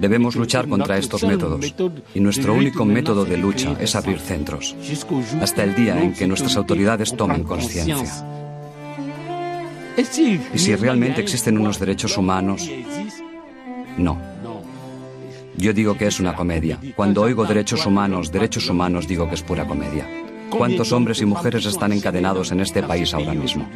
Debemos 0.00 0.36
luchar 0.36 0.68
contra 0.68 0.98
estos 0.98 1.22
métodos 1.24 1.74
y 2.14 2.20
nuestro 2.20 2.54
único 2.54 2.84
método 2.84 3.24
de 3.24 3.36
lucha 3.36 3.76
es 3.80 3.94
abrir 3.94 4.18
centros, 4.18 4.74
hasta 5.40 5.64
el 5.64 5.74
día 5.74 6.00
en 6.02 6.12
que 6.12 6.26
nuestras 6.26 6.56
autoridades 6.56 7.16
tomen 7.16 7.44
conciencia. 7.44 8.24
Y 9.96 10.58
si 10.58 10.74
realmente 10.74 11.20
existen 11.20 11.58
unos 11.58 11.78
derechos 11.78 12.16
humanos, 12.18 12.68
no. 13.96 14.18
Yo 15.56 15.72
digo 15.72 15.96
que 15.96 16.06
es 16.06 16.18
una 16.18 16.34
comedia. 16.34 16.80
Cuando 16.96 17.22
oigo 17.22 17.44
derechos 17.44 17.86
humanos, 17.86 18.32
derechos 18.32 18.68
humanos, 18.68 19.06
digo 19.06 19.28
que 19.28 19.36
es 19.36 19.42
pura 19.42 19.64
comedia. 19.64 20.06
¿Cuántos 20.50 20.92
hombres 20.92 21.20
y 21.20 21.26
mujeres 21.26 21.64
están 21.66 21.92
encadenados 21.92 22.50
en 22.52 22.60
este 22.60 22.82
país 22.82 23.14
ahora 23.14 23.34
mismo? 23.34 23.68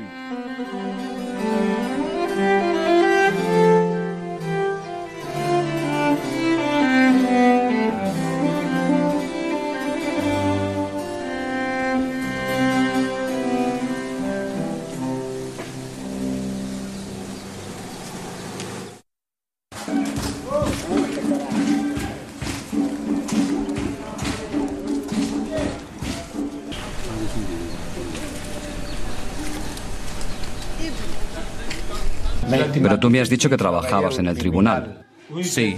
Pero 32.83 32.99
tú 32.99 33.11
me 33.11 33.21
has 33.21 33.29
dicho 33.29 33.49
que 33.49 33.57
trabajabas 33.57 34.19
en 34.19 34.27
el 34.27 34.37
tribunal. 34.37 35.05
Sí, 35.43 35.77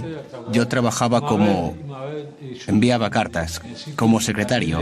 yo 0.51 0.67
trabajaba 0.67 1.21
como... 1.21 1.75
enviaba 2.67 3.09
cartas, 3.09 3.61
como 3.95 4.19
secretario. 4.19 4.79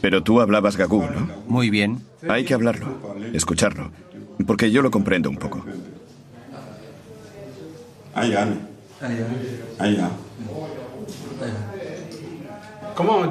Pero 0.00 0.22
tú 0.22 0.40
hablabas 0.40 0.76
gagú, 0.76 1.02
¿no? 1.02 1.28
Muy 1.46 1.70
bien. 1.70 2.02
Hay 2.28 2.44
que 2.44 2.54
hablarlo, 2.54 2.98
escucharlo, 3.32 3.90
porque 4.46 4.70
yo 4.70 4.82
lo 4.82 4.90
comprendo 4.90 5.28
un 5.30 5.36
poco. 5.36 5.64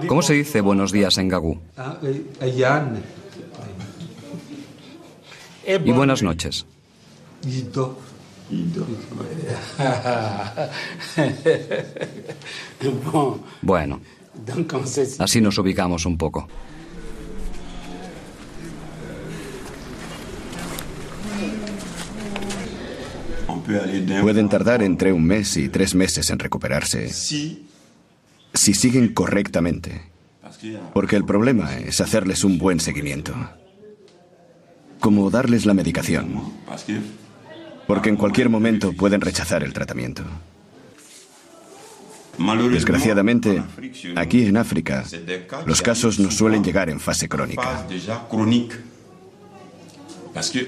¿Cómo 0.07 0.21
se 0.21 0.33
dice 0.33 0.61
buenos 0.61 0.91
días 0.91 1.17
en 1.17 1.27
gagú? 1.27 1.59
Y 5.65 5.91
buenas 5.91 6.23
noches. 6.23 6.65
Bueno, 13.61 14.01
Así 15.19 15.41
nos 15.41 15.57
ubicamos 15.57 16.05
un 16.05 16.17
poco. 16.17 16.47
Pueden 24.21 24.49
tardar 24.49 24.83
entre 24.83 25.13
un 25.13 25.23
mes 25.23 25.55
y 25.57 25.69
tres 25.69 25.95
meses 25.95 26.29
en 26.29 26.39
recuperarse 26.39 27.09
si 28.53 28.73
siguen 28.73 29.13
correctamente. 29.13 30.09
Porque 30.93 31.15
el 31.15 31.25
problema 31.25 31.77
es 31.77 32.01
hacerles 32.01 32.43
un 32.43 32.57
buen 32.57 32.79
seguimiento. 32.79 33.33
Como 35.01 35.29
darles 35.29 35.65
la 35.65 35.73
medicación. 35.73 36.53
Porque 37.87 38.09
en 38.09 38.15
cualquier 38.15 38.49
momento 38.49 38.93
pueden 38.93 39.19
rechazar 39.19 39.63
el 39.63 39.73
tratamiento. 39.73 40.23
Desgraciadamente, 42.71 43.61
aquí 44.15 44.45
en 44.45 44.57
África, 44.57 45.03
los 45.65 45.81
casos 45.81 46.19
no 46.19 46.31
suelen 46.31 46.63
llegar 46.63 46.89
en 46.89 46.99
fase 46.99 47.27
crónica. 47.27 47.85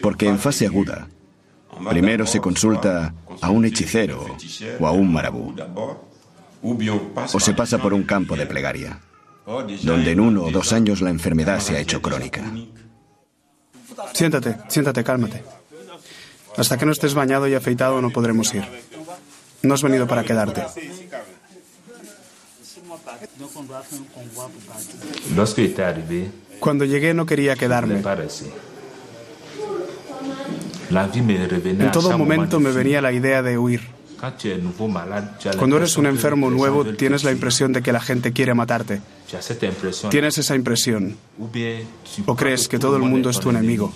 Porque 0.02 0.28
en 0.28 0.40
fase 0.40 0.66
aguda, 0.66 1.08
primero 1.90 2.26
se 2.26 2.42
consulta 2.42 3.14
a 3.40 3.50
un 3.50 3.66
hechicero 3.66 4.36
o 4.80 4.88
a 4.88 4.92
un 4.92 5.14
marabú, 5.14 5.56
o 7.34 7.40
se 7.40 7.54
pasa 7.54 7.78
por 7.78 7.94
un 7.94 8.04
campo 8.04 8.36
de 8.36 8.46
plegaria, 8.46 9.00
donde 9.84 10.12
en 10.12 10.20
uno 10.20 10.44
o 10.44 10.52
dos 10.52 10.74
años 10.74 11.02
la 11.02 11.12
enfermedad 11.12 11.60
se 11.60 11.78
ha 11.78 11.80
hecho 11.80 12.02
crónica. 12.02 12.44
Siéntate, 14.14 14.58
siéntate, 14.68 15.04
cálmate. 15.04 15.44
Hasta 16.58 16.78
que 16.78 16.86
no 16.86 16.92
estés 16.92 17.14
bañado 17.14 17.48
y 17.48 17.56
afeitado 17.56 18.02
no 18.02 18.12
podremos 18.12 18.54
ir. 18.54 18.64
No 19.64 19.74
has 19.74 19.82
venido 19.82 20.08
para 20.08 20.24
quedarte. 20.24 20.64
Cuando 26.60 26.86
llegué 26.86 27.14
no 27.14 27.26
quería 27.26 27.56
quedarme. 27.56 28.02
En 30.92 31.92
todo 31.92 32.18
momento 32.18 32.60
me 32.60 32.72
venía 32.72 33.02
la 33.02 33.12
idea 33.12 33.42
de 33.42 33.58
huir. 33.58 33.82
Cuando 35.58 35.78
eres 35.78 35.98
un 35.98 36.06
enfermo 36.06 36.50
nuevo 36.50 36.86
tienes 36.86 37.24
la 37.24 37.32
impresión 37.32 37.74
de 37.74 37.82
que 37.82 37.92
la 37.92 38.00
gente 38.00 38.32
quiere 38.32 38.54
matarte. 38.54 39.02
Tienes 40.10 40.38
esa 40.38 40.56
impresión. 40.56 41.18
O 42.26 42.36
crees 42.36 42.68
que 42.68 42.80
todo 42.80 42.96
el 42.96 43.04
mundo 43.04 43.30
es 43.30 43.40
tu 43.40 43.50
enemigo. 43.50 43.94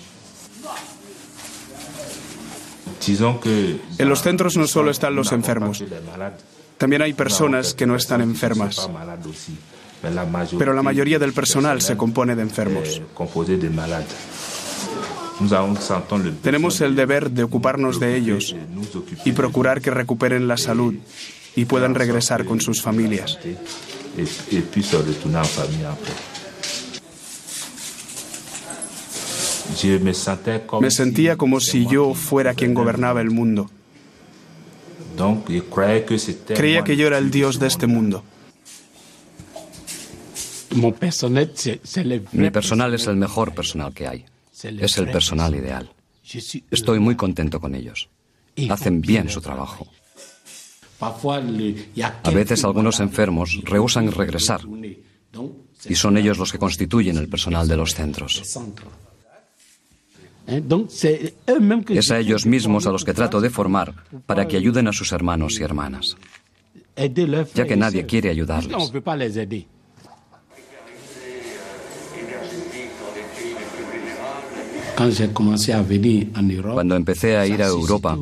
En 3.98 4.08
los 4.08 4.22
centros 4.22 4.56
no 4.56 4.66
solo 4.66 4.90
están 4.90 5.14
los 5.14 5.32
enfermos, 5.32 5.82
también 6.76 7.02
hay 7.02 7.14
personas 7.14 7.72
que 7.72 7.86
no 7.86 7.96
están 7.96 8.20
enfermas. 8.20 8.88
Pero 10.58 10.74
la 10.74 10.82
mayoría 10.82 11.18
del 11.18 11.32
personal 11.32 11.80
se 11.80 11.96
compone 11.96 12.36
de 12.36 12.42
enfermos. 12.42 13.00
Tenemos 16.42 16.80
el 16.80 16.96
deber 16.96 17.30
de 17.30 17.42
ocuparnos 17.44 18.00
de 18.00 18.16
ellos 18.16 18.56
y 19.24 19.32
procurar 19.32 19.80
que 19.80 19.90
recuperen 19.90 20.48
la 20.48 20.56
salud 20.56 20.94
y 21.54 21.64
puedan 21.64 21.94
regresar 21.94 22.44
con 22.44 22.60
sus 22.60 22.82
familias. 22.82 23.38
Me 30.80 30.90
sentía 30.90 31.36
como 31.36 31.60
si 31.60 31.86
yo 31.86 32.14
fuera 32.14 32.54
quien 32.54 32.74
gobernaba 32.74 33.20
el 33.20 33.30
mundo. 33.30 33.70
Creía 36.54 36.84
que 36.84 36.96
yo 36.96 37.06
era 37.06 37.18
el 37.18 37.30
Dios 37.30 37.58
de 37.58 37.66
este 37.66 37.86
mundo. 37.86 38.24
Mi 42.32 42.50
personal 42.50 42.94
es 42.94 43.06
el 43.06 43.16
mejor 43.16 43.54
personal 43.54 43.92
que 43.92 44.06
hay. 44.06 44.24
Es 44.62 44.98
el 44.98 45.10
personal 45.10 45.54
ideal. 45.54 45.90
Estoy 46.70 46.98
muy 46.98 47.16
contento 47.16 47.60
con 47.60 47.74
ellos. 47.74 48.08
Hacen 48.68 49.00
bien 49.00 49.28
su 49.28 49.40
trabajo. 49.40 49.86
A 51.00 52.30
veces 52.30 52.64
algunos 52.64 52.98
enfermos 53.00 53.60
rehusan 53.62 54.10
regresar 54.10 54.62
y 55.88 55.94
son 55.94 56.16
ellos 56.16 56.38
los 56.38 56.50
que 56.50 56.58
constituyen 56.58 57.16
el 57.18 57.28
personal 57.28 57.68
de 57.68 57.76
los 57.76 57.94
centros. 57.94 58.42
Es 61.88 62.10
a 62.10 62.18
ellos 62.18 62.46
mismos 62.46 62.86
a 62.86 62.90
los 62.90 63.04
que 63.04 63.14
trato 63.14 63.40
de 63.40 63.50
formar 63.50 63.94
para 64.26 64.48
que 64.48 64.56
ayuden 64.56 64.88
a 64.88 64.92
sus 64.92 65.12
hermanos 65.12 65.60
y 65.60 65.62
hermanas, 65.62 66.16
ya 66.96 67.66
que 67.66 67.76
nadie 67.76 68.06
quiere 68.06 68.30
ayudarles. 68.30 68.92
Cuando 76.74 76.96
empecé 76.96 77.36
a 77.36 77.46
ir 77.46 77.62
a 77.62 77.68
Europa, 77.68 78.18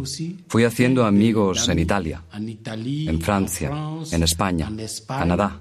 fui 0.46 0.64
haciendo 0.64 1.06
amigos 1.06 1.68
en 1.70 1.78
Italia, 1.78 2.22
en 2.34 3.20
Francia, 3.20 3.70
en 4.12 4.22
España, 4.22 4.70
Canadá, 5.06 5.58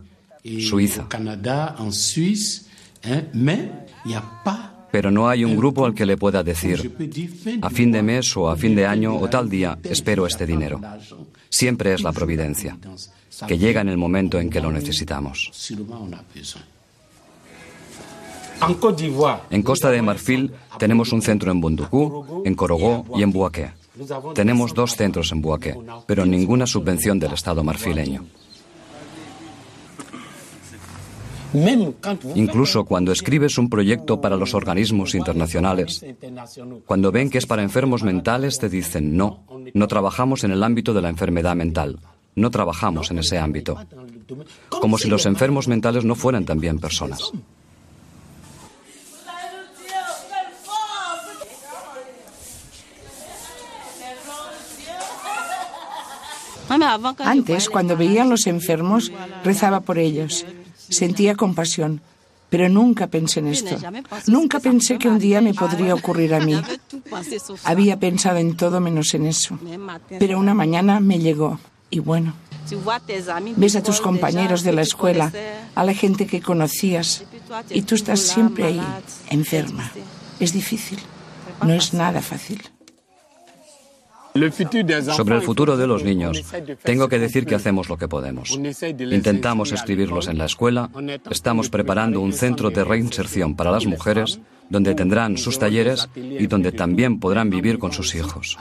Suiza. 0.59 1.07
Pero 4.91 5.11
no 5.11 5.29
hay 5.29 5.45
un 5.45 5.55
grupo 5.55 5.85
al 5.85 5.93
que 5.93 6.05
le 6.05 6.17
pueda 6.17 6.43
decir, 6.43 6.93
a 7.61 7.69
fin 7.69 7.91
de 7.93 8.03
mes 8.03 8.35
o 8.35 8.49
a 8.49 8.57
fin 8.57 8.75
de 8.75 8.85
año 8.85 9.15
o 9.15 9.29
tal 9.29 9.49
día, 9.49 9.77
espero 9.83 10.27
este 10.27 10.45
dinero. 10.45 10.81
Siempre 11.49 11.93
es 11.93 12.01
la 12.01 12.11
providencia, 12.11 12.77
que 13.47 13.57
llega 13.57 13.79
en 13.79 13.87
el 13.87 13.97
momento 13.97 14.37
en 14.37 14.49
que 14.49 14.59
lo 14.59 14.69
necesitamos. 14.69 15.51
En 19.49 19.63
Costa 19.63 19.91
de 19.91 20.01
Marfil 20.01 20.51
tenemos 20.77 21.11
un 21.11 21.21
centro 21.21 21.51
en 21.51 21.61
Bundukú, 21.61 22.43
en 22.45 22.55
Corogó 22.55 23.05
y 23.15 23.23
en 23.23 23.31
Buaké. 23.31 23.73
Tenemos 24.33 24.73
dos 24.73 24.95
centros 24.95 25.31
en 25.31 25.41
Buaké, 25.41 25.77
pero 26.05 26.25
ninguna 26.25 26.67
subvención 26.67 27.19
del 27.19 27.33
Estado 27.33 27.63
marfileño. 27.63 28.25
Incluso 32.35 32.83
cuando 32.83 33.11
escribes 33.11 33.57
un 33.57 33.69
proyecto 33.69 34.19
para 34.19 34.35
los 34.35 34.53
organismos 34.53 35.15
internacionales, 35.15 36.05
cuando 36.85 37.11
ven 37.11 37.29
que 37.29 37.37
es 37.37 37.45
para 37.45 37.63
enfermos 37.63 38.03
mentales, 38.03 38.59
te 38.59 38.67
dicen, 38.67 39.15
no, 39.15 39.45
no 39.73 39.87
trabajamos 39.87 40.43
en 40.43 40.51
el 40.51 40.63
ámbito 40.63 40.93
de 40.93 41.01
la 41.01 41.09
enfermedad 41.09 41.55
mental, 41.55 41.99
no 42.35 42.51
trabajamos 42.51 43.11
en 43.11 43.19
ese 43.19 43.37
ámbito. 43.37 43.77
Como 44.69 44.97
si 44.97 45.07
los 45.07 45.25
enfermos 45.25 45.67
mentales 45.69 46.03
no 46.03 46.15
fueran 46.15 46.45
también 46.45 46.79
personas. 46.79 47.31
Antes, 57.19 57.69
cuando 57.69 57.95
veía 57.97 58.23
a 58.23 58.25
los 58.25 58.47
enfermos, 58.47 59.11
rezaba 59.43 59.81
por 59.81 59.97
ellos. 59.97 60.45
Sentía 60.89 61.35
compasión. 61.35 62.01
Pero 62.49 62.69
nunca 62.69 63.07
pensé 63.07 63.39
en 63.39 63.47
esto. 63.47 63.75
Nunca 64.27 64.59
pensé 64.59 64.97
que 64.97 65.09
un 65.09 65.19
día 65.19 65.41
me 65.41 65.53
podría 65.53 65.93
ocurrir 65.95 66.33
a 66.33 66.39
mí. 66.45 66.55
Había 67.63 67.99
pensado 67.99 68.37
en 68.37 68.55
todo 68.55 68.79
menos 68.79 69.13
en 69.13 69.25
eso. 69.25 69.57
Pero 70.19 70.39
una 70.39 70.53
mañana 70.53 70.99
me 70.99 71.19
llegó. 71.19 71.59
Y 71.89 71.99
bueno, 71.99 72.33
ves 73.57 73.75
a 73.75 73.83
tus 73.83 74.01
compañeros 74.01 74.63
de 74.63 74.73
la 74.73 74.81
escuela, 74.81 75.31
a 75.75 75.83
la 75.83 75.93
gente 75.93 76.27
que 76.27 76.41
conocías, 76.41 77.23
y 77.69 77.83
tú 77.83 77.95
estás 77.95 78.19
siempre 78.21 78.65
ahí, 78.65 78.81
enferma. 79.29 79.91
Es 80.39 80.51
difícil. 80.53 80.99
No 81.63 81.73
es 81.73 81.93
nada 81.93 82.21
fácil. 82.21 82.61
Sobre 85.15 85.35
el 85.35 85.41
futuro 85.41 85.77
de 85.77 85.87
los 85.87 86.03
niños, 86.03 86.43
tengo 86.83 87.07
que 87.07 87.19
decir 87.19 87.45
que 87.45 87.55
hacemos 87.55 87.87
lo 87.87 87.97
que 87.97 88.09
podemos. 88.09 88.59
Intentamos 88.99 89.71
escribirlos 89.71 90.27
en 90.27 90.37
la 90.37 90.45
escuela, 90.45 90.89
estamos 91.29 91.69
preparando 91.69 92.19
un 92.19 92.33
centro 92.33 92.69
de 92.69 92.83
reinserción 92.83 93.55
para 93.55 93.71
las 93.71 93.85
mujeres, 93.85 94.41
donde 94.69 94.93
tendrán 94.93 95.37
sus 95.37 95.57
talleres 95.57 96.09
y 96.15 96.47
donde 96.47 96.73
también 96.73 97.19
podrán 97.19 97.49
vivir 97.49 97.79
con 97.79 97.93
sus 97.93 98.13
hijos. 98.13 98.57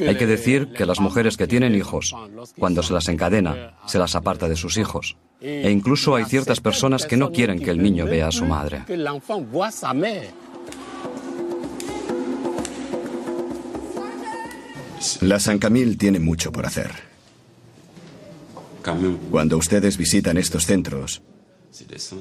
Hay 0.00 0.16
que 0.16 0.26
decir 0.26 0.72
que 0.72 0.86
las 0.86 1.00
mujeres 1.00 1.36
que 1.36 1.46
tienen 1.46 1.74
hijos, 1.74 2.14
cuando 2.58 2.82
se 2.82 2.92
las 2.92 3.08
encadena, 3.08 3.74
se 3.86 3.98
las 3.98 4.14
aparta 4.16 4.48
de 4.48 4.56
sus 4.56 4.76
hijos. 4.76 5.16
E 5.40 5.70
incluso 5.70 6.16
hay 6.16 6.24
ciertas 6.24 6.60
personas 6.60 7.06
que 7.06 7.16
no 7.16 7.30
quieren 7.30 7.60
que 7.60 7.70
el 7.70 7.80
niño 7.80 8.06
vea 8.06 8.28
a 8.28 8.32
su 8.32 8.44
madre. 8.44 8.82
La 15.20 15.40
San 15.40 15.58
Camil 15.58 15.96
tiene 15.96 16.18
mucho 16.18 16.52
por 16.52 16.66
hacer. 16.66 16.92
Cuando 19.30 19.56
ustedes 19.56 19.96
visitan 19.96 20.38
estos 20.38 20.66
centros, 20.66 21.22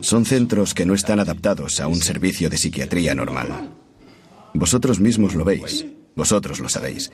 son 0.02 0.26
centros 0.26 0.74
que 0.74 0.86
no 0.86 0.94
están 0.94 1.20
adaptados 1.20 1.80
a 1.80 1.88
un 1.88 2.02
servicio 2.02 2.50
de 2.50 2.58
psiquiatría 2.58 3.16
normal. 3.16 3.70
Vosotros 4.54 5.00
mismos 5.00 5.36
lo 5.36 5.46
veis, 5.46 5.86
vosotros 6.16 6.60
lo 6.60 6.70
sabéis. 6.70 7.12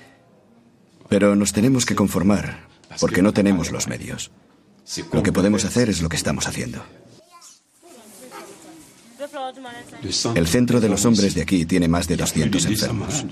Pero 1.09 1.35
nos 1.35 1.53
tenemos 1.53 1.85
que 1.85 1.95
conformar, 1.95 2.67
porque 2.99 3.21
no 3.21 3.33
tenemos 3.33 3.71
los 3.71 3.87
medios. 3.87 4.31
Lo 5.11 5.23
que 5.23 5.31
podemos 5.31 5.65
hacer 5.65 5.89
es 5.89 6.01
lo 6.01 6.09
que 6.09 6.17
estamos 6.17 6.47
haciendo. 6.47 6.83
El 10.35 10.47
centro 10.47 10.79
de 10.79 10.89
los 10.89 11.05
hombres 11.05 11.33
de 11.35 11.41
aquí 11.41 11.65
tiene 11.65 11.87
más 11.87 12.07
de 12.07 12.17
200 12.17 12.65
enfermos. 12.65 13.25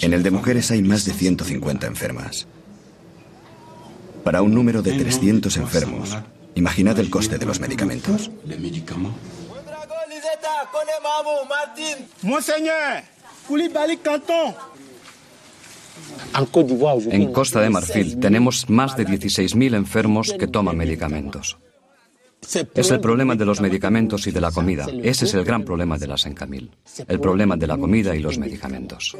En 0.00 0.12
el 0.12 0.22
de 0.22 0.30
mujeres 0.30 0.70
hay 0.70 0.82
más 0.82 1.04
de 1.04 1.12
150 1.12 1.86
enfermas. 1.86 2.46
Para 4.24 4.42
un 4.42 4.54
número 4.54 4.82
de 4.82 4.92
300 4.92 5.56
enfermos, 5.56 6.16
imaginad 6.54 6.98
el 6.98 7.10
coste 7.10 7.38
de 7.38 7.46
los 7.46 7.60
medicamentos. 7.60 8.30
En 17.10 17.32
Costa 17.32 17.60
de 17.60 17.70
Marfil 17.70 18.18
tenemos 18.20 18.70
más 18.70 18.96
de 18.96 19.06
16.000 19.06 19.74
enfermos 19.74 20.34
que 20.38 20.46
toman 20.46 20.76
medicamentos. 20.76 21.58
Es 22.74 22.90
el 22.90 23.00
problema 23.00 23.34
de 23.36 23.44
los 23.46 23.60
medicamentos 23.60 24.26
y 24.26 24.32
de 24.32 24.40
la 24.40 24.50
comida. 24.50 24.86
Ese 25.02 25.24
es 25.26 25.34
el 25.34 25.44
gran 25.44 25.64
problema 25.64 25.96
de 25.96 26.08
la 26.08 26.18
Sencamil. 26.18 26.70
El 27.06 27.20
problema 27.20 27.56
de 27.56 27.66
la 27.66 27.78
comida 27.78 28.14
y 28.14 28.20
los 28.20 28.38
medicamentos. 28.38 29.16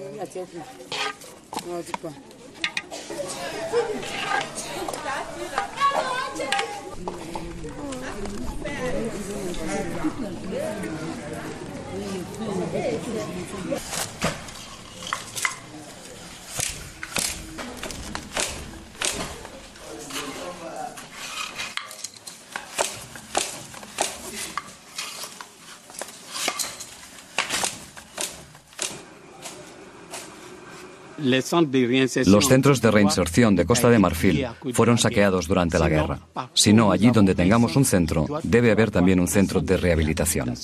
Los 32.27 32.49
centros 32.49 32.81
de 32.81 32.91
reinserción 32.91 33.57
de 33.57 33.65
Costa 33.65 33.89
de 33.89 33.99
Marfil 33.99 34.47
fueron 34.73 34.99
saqueados 34.99 35.47
durante 35.49 35.79
la 35.79 35.89
guerra. 35.89 36.21
Si 36.55 36.73
no, 36.73 36.93
allí 36.93 37.11
donde 37.11 37.35
tengamos 37.35 37.77
un 37.77 37.85
centro, 37.85 38.27
debe 38.43 38.71
haber 38.71 38.91
también 38.91 39.21
un 39.21 39.29
centro 39.29 39.61
de 39.61 39.77
rehabilitación. 39.77 40.55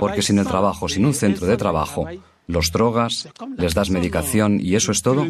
Porque 0.00 0.22
sin 0.22 0.38
el 0.38 0.46
trabajo, 0.46 0.88
sin 0.88 1.06
un 1.06 1.14
centro 1.14 1.46
de 1.46 1.56
trabajo, 1.56 2.06
los 2.48 2.72
drogas, 2.72 3.28
les 3.56 3.74
das 3.74 3.90
medicación 3.90 4.58
y 4.60 4.74
eso 4.74 4.90
es 4.90 5.02
todo. 5.02 5.24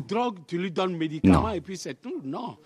No. 1.22 2.58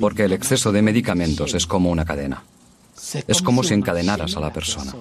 Porque 0.00 0.24
el 0.24 0.32
exceso 0.32 0.72
de 0.72 0.82
medicamentos 0.82 1.54
es 1.54 1.66
como 1.66 1.90
una 1.90 2.04
cadena. 2.04 2.44
Es 3.26 3.42
como 3.42 3.62
si 3.62 3.74
encadenaras 3.74 4.36
a 4.36 4.40
la 4.40 4.52
persona. 4.52 4.92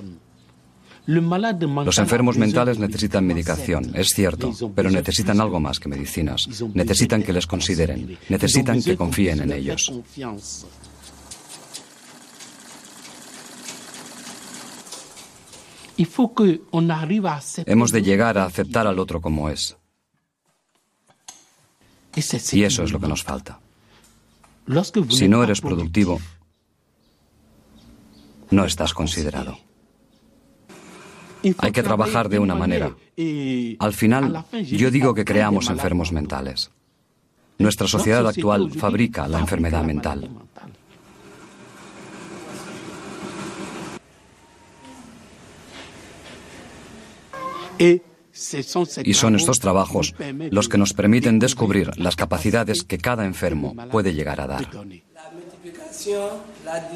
Los 1.08 1.98
enfermos 1.98 2.38
mentales 2.38 2.78
necesitan 2.78 3.26
medicación, 3.26 3.92
es 3.96 4.10
cierto, 4.10 4.54
pero 4.76 4.90
necesitan 4.90 5.42
algo 5.42 5.60
más 5.60 5.80
que 5.80 5.90
medicinas. 5.90 6.48
Necesitan 6.74 7.24
que 7.24 7.34
les 7.34 7.48
consideren, 7.48 8.18
necesitan 8.30 8.82
que 8.82 8.96
confíen 8.96 9.42
en 9.42 9.52
ellos. 9.52 9.92
Hemos 17.66 17.92
de 17.92 18.02
llegar 18.02 18.38
a 18.38 18.46
aceptar 18.46 18.88
al 18.88 19.00
otro 19.00 19.22
como 19.22 19.50
es. 19.50 19.78
Y 22.52 22.64
eso 22.64 22.84
es 22.84 22.92
lo 22.92 23.00
que 23.00 23.08
nos 23.08 23.24
falta. 23.24 23.60
Si 25.10 25.28
no 25.28 25.44
eres 25.44 25.62
productivo, 25.62 26.20
no 28.52 28.66
estás 28.66 28.94
considerado. 28.94 29.58
Hay 31.58 31.72
que 31.72 31.82
trabajar 31.82 32.30
de 32.30 32.40
una 32.40 32.56
manera. 32.56 32.96
Al 33.80 33.94
final, 33.94 34.46
yo 34.64 34.92
digo 34.92 35.14
que 35.14 35.26
creamos 35.26 35.70
enfermos 35.70 36.12
mentales. 36.12 36.72
Nuestra 37.58 37.88
sociedad 37.88 38.28
actual 38.28 38.72
fabrica 38.72 39.28
la 39.28 39.40
enfermedad 39.40 39.84
mental. 39.84 40.30
Y 49.04 49.14
son 49.14 49.36
estos 49.36 49.60
trabajos 49.60 50.14
los 50.52 50.70
que 50.70 50.78
nos 50.78 50.94
permiten 50.94 51.40
descubrir 51.40 51.92
las 51.98 52.16
capacidades 52.16 52.84
que 52.84 52.98
cada 52.98 53.26
enfermo 53.26 53.76
puede 53.90 54.14
llegar 54.14 54.40
a 54.42 54.48
dar. 54.48 54.68
Ah, 56.68 56.90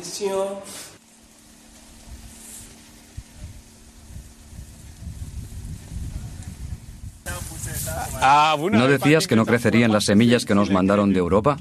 ¿No 8.71 8.87
decías 8.87 9.27
que 9.27 9.35
no 9.35 9.45
crecerían 9.45 9.91
las 9.91 10.05
semillas 10.05 10.45
que 10.45 10.55
nos 10.55 10.69
mandaron 10.69 11.13
de 11.13 11.19
Europa? 11.19 11.57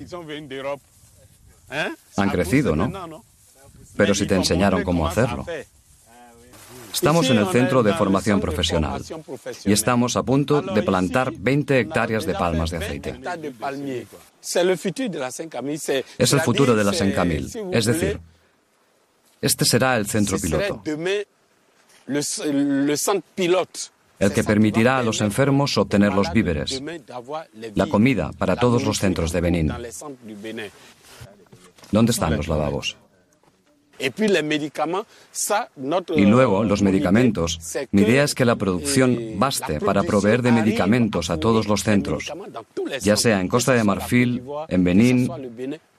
Han 2.17 2.31
crecido, 2.31 2.77
¿no? 2.77 3.23
Pero 3.97 4.14
si 4.14 4.27
te 4.27 4.35
enseñaron 4.35 4.83
cómo 4.83 5.07
hacerlo. 5.07 5.47
Estamos 6.93 7.29
en 7.29 7.38
el 7.38 7.49
Centro 7.49 7.83
de 7.83 7.93
Formación 7.95 8.40
Profesional 8.40 9.05
y 9.64 9.73
estamos 9.73 10.17
a 10.17 10.23
punto 10.23 10.62
de 10.62 10.83
plantar 10.85 11.33
20 11.33 11.81
hectáreas 11.81 12.25
de 12.25 12.35
palmas 12.35 12.71
de 12.71 12.77
aceite. 12.77 13.21
Es 16.19 16.33
el 16.33 16.40
futuro 16.40 16.77
de 16.77 16.85
la 16.85 16.93
Sencamil, 16.93 17.51
es 17.73 17.85
decir, 17.85 18.21
este 19.40 19.64
será 19.64 19.97
el 19.97 20.07
centro 20.07 20.38
piloto 20.38 20.83
el 24.25 24.33
que 24.33 24.45
permitirá 24.45 24.99
a 24.99 25.03
los 25.03 25.21
enfermos 25.21 25.77
obtener 25.79 26.13
los 26.13 26.33
víveres, 26.33 26.83
la 27.75 27.87
comida 27.87 28.31
para 28.39 28.57
todos 28.57 28.85
los 28.85 28.99
centros 28.99 29.33
de 29.33 29.41
Benín. 29.41 29.73
¿Dónde 31.91 32.13
están 32.13 32.37
los 32.37 32.49
lavabos? 32.49 32.97
Y 36.17 36.27
luego, 36.27 36.65
los 36.65 36.83
medicamentos. 36.83 37.61
Mi 37.91 38.03
idea 38.03 38.25
es 38.25 38.35
que 38.35 38.45
la 38.45 38.57
producción 38.57 39.19
baste 39.37 39.81
para 39.81 40.03
proveer 40.03 40.43
de 40.43 40.53
medicamentos 40.53 41.31
a 41.31 41.39
todos 41.39 41.67
los 41.69 41.83
centros, 41.83 42.33
ya 43.01 43.17
sea 43.17 43.41
en 43.41 43.49
Costa 43.49 43.73
de 43.73 43.85
Marfil, 43.85 44.43
en 44.69 44.85
Benín 44.85 45.31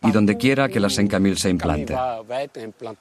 y 0.01 0.11
donde 0.11 0.37
quiera 0.37 0.69
que 0.69 0.79
la 0.79 0.89
Sencamil 0.89 1.37
se 1.37 1.49
implante. 1.49 1.95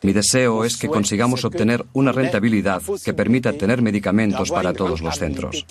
Mi 0.03 0.13
deseo 0.13 0.65
es 0.65 0.77
que 0.77 0.89
consigamos 0.89 1.45
obtener 1.45 1.85
una 1.93 2.13
rentabilidad 2.13 2.83
que 3.05 3.15
permita 3.15 3.53
tener 3.53 3.83
medicamentos 3.83 4.51
para 4.51 4.73
todos 4.73 5.01
los 5.01 5.17
centros 5.17 5.65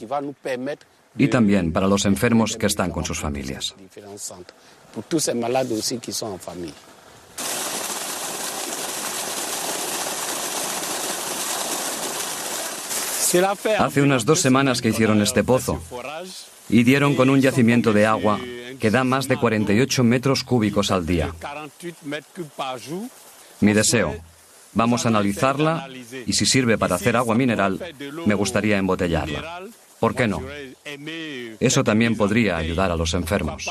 y 1.18 1.28
también 1.28 1.72
para 1.72 1.88
los 1.88 2.06
enfermos 2.06 2.58
que 2.58 2.68
están 2.68 2.92
con 2.92 3.06
sus 3.06 3.20
familias. 3.20 3.76
Hace 13.80 14.02
unas 14.02 14.26
dos 14.26 14.42
semanas 14.42 14.82
que 14.82 14.90
hicieron 14.90 15.22
este 15.22 15.44
pozo 15.44 15.82
y 16.70 16.84
dieron 16.84 17.16
con 17.16 17.30
un 17.30 17.42
yacimiento 17.42 17.92
de 17.92 18.06
agua 18.06 18.40
que 18.80 18.92
da 18.92 19.04
más 19.04 19.28
de 19.28 19.38
48 19.38 20.04
metros 20.04 20.44
cúbicos 20.44 20.92
al 20.92 21.06
día. 21.06 21.34
Mi 23.60 23.74
deseo, 23.74 24.16
vamos 24.74 25.06
a 25.06 25.10
analizarla 25.10 25.88
y 26.26 26.34
si 26.34 26.46
sirve 26.46 26.78
para 26.78 26.96
hacer 26.96 27.16
agua 27.16 27.36
mineral, 27.36 27.80
me 28.26 28.36
gustaría 28.36 28.78
embotellarla. 28.78 29.62
¿Por 30.00 30.16
qué 30.16 30.28
no? 30.28 30.42
Eso 31.60 31.84
también 31.84 32.16
podría 32.16 32.58
ayudar 32.58 32.92
a 32.92 32.96
los 32.96 33.14
enfermos. 33.14 33.70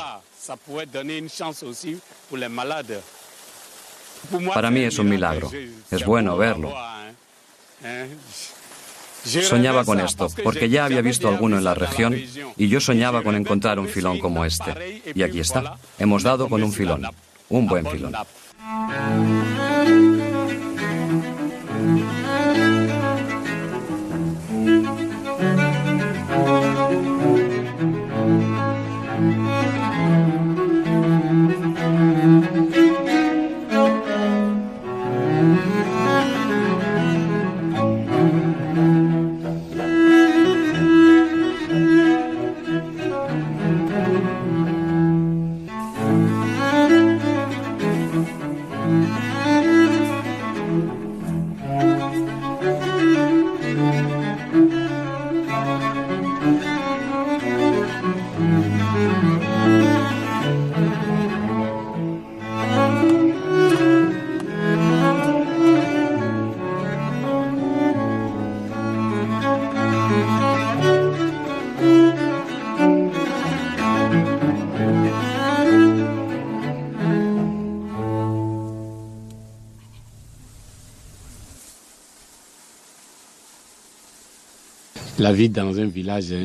Para 4.53 4.71
mí 4.71 4.81
es 4.81 4.99
un 4.99 5.09
milagro. 5.09 5.51
Es 5.91 6.05
bueno 6.05 6.35
verlo. 6.37 6.73
Soñaba 9.23 9.85
con 9.85 9.99
esto, 9.99 10.27
porque 10.43 10.69
ya 10.69 10.85
había 10.85 11.01
visto 11.01 11.27
alguno 11.27 11.57
en 11.57 11.63
la 11.63 11.73
región 11.73 12.15
y 12.57 12.67
yo 12.67 12.79
soñaba 12.79 13.23
con 13.23 13.35
encontrar 13.35 13.79
un 13.79 13.87
filón 13.87 14.19
como 14.19 14.45
este. 14.45 15.01
Y 15.15 15.23
aquí 15.23 15.39
está. 15.39 15.77
Hemos 15.97 16.23
dado 16.23 16.49
con 16.49 16.63
un 16.63 16.73
filón. 16.73 17.07
Un 17.49 17.67
buen 17.67 17.85
filón. 17.85 18.13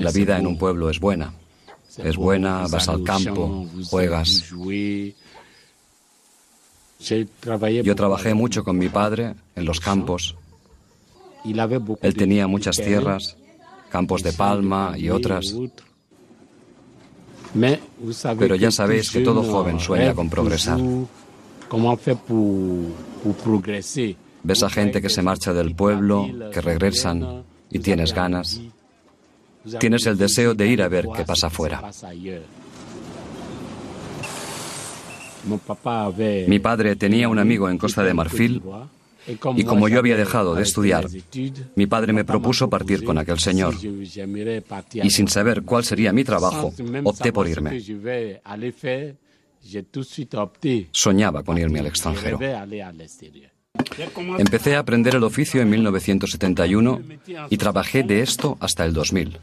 La 0.02 0.10
vida 0.12 0.38
en 0.38 0.46
un 0.46 0.56
pueblo 0.56 0.88
es 0.88 1.00
buena. 1.00 1.32
Es 1.96 2.16
buena, 2.16 2.66
vas 2.68 2.88
al 2.88 3.02
campo, 3.02 3.66
juegas. 3.90 4.52
Yo 7.00 7.96
trabajé 7.96 8.34
mucho 8.34 8.62
con 8.62 8.78
mi 8.78 8.88
padre 8.88 9.34
en 9.56 9.64
los 9.64 9.80
campos. 9.80 10.36
Él 12.02 12.14
tenía 12.14 12.46
muchas 12.46 12.76
tierras, 12.76 13.36
campos 13.90 14.22
de 14.22 14.32
palma 14.32 14.94
y 14.96 15.10
otras. 15.10 15.54
Pero 18.38 18.54
ya 18.54 18.70
sabéis 18.70 19.10
que 19.10 19.20
todo 19.20 19.42
joven 19.42 19.80
sueña 19.80 20.14
con 20.14 20.28
progresar. 20.28 20.78
Ves 24.42 24.62
a 24.62 24.70
gente 24.70 25.02
que 25.02 25.10
se 25.10 25.22
marcha 25.22 25.52
del 25.52 25.74
pueblo, 25.74 26.28
que 26.52 26.60
regresan 26.60 27.44
y 27.70 27.78
tienes 27.78 28.12
ganas. 28.12 28.60
Tienes 29.78 30.06
el 30.06 30.16
deseo 30.16 30.54
de 30.54 30.66
ir 30.66 30.82
a 30.82 30.88
ver 30.88 31.08
qué 31.14 31.24
pasa 31.24 31.48
afuera. 31.48 31.82
Mi 36.46 36.58
padre 36.58 36.96
tenía 36.96 37.28
un 37.28 37.38
amigo 37.38 37.68
en 37.68 37.78
Costa 37.78 38.02
de 38.02 38.14
Marfil 38.14 38.62
y 39.56 39.64
como 39.64 39.88
yo 39.88 39.98
había 39.98 40.16
dejado 40.16 40.54
de 40.54 40.62
estudiar, 40.62 41.06
mi 41.74 41.86
padre 41.86 42.12
me 42.12 42.24
propuso 42.24 42.70
partir 42.70 43.04
con 43.04 43.18
aquel 43.18 43.38
señor. 43.38 43.74
Y 44.94 45.10
sin 45.10 45.28
saber 45.28 45.62
cuál 45.62 45.84
sería 45.84 46.12
mi 46.12 46.24
trabajo, 46.24 46.72
opté 47.04 47.32
por 47.32 47.46
irme. 47.46 47.80
Soñaba 50.92 51.42
con 51.42 51.58
irme 51.58 51.80
al 51.80 51.86
extranjero. 51.86 52.38
Empecé 54.38 54.76
a 54.76 54.80
aprender 54.80 55.14
el 55.16 55.24
oficio 55.24 55.60
en 55.60 55.70
1971 55.70 57.00
y 57.50 57.56
trabajé 57.56 58.02
de 58.02 58.20
esto 58.20 58.56
hasta 58.60 58.84
el 58.84 58.92
2000. 58.92 59.38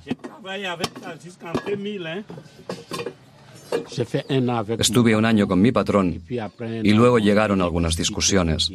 Estuve 4.79 5.15
un 5.15 5.25
año 5.25 5.47
con 5.47 5.61
mi 5.61 5.71
patrón 5.71 6.21
y 6.83 6.93
luego 6.93 7.19
llegaron 7.19 7.61
algunas 7.61 7.95
discusiones 7.95 8.71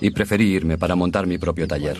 y 0.00 0.10
preferí 0.10 0.46
irme 0.46 0.78
para 0.78 0.94
montar 0.94 1.26
mi 1.26 1.38
propio 1.38 1.66
taller. 1.66 1.98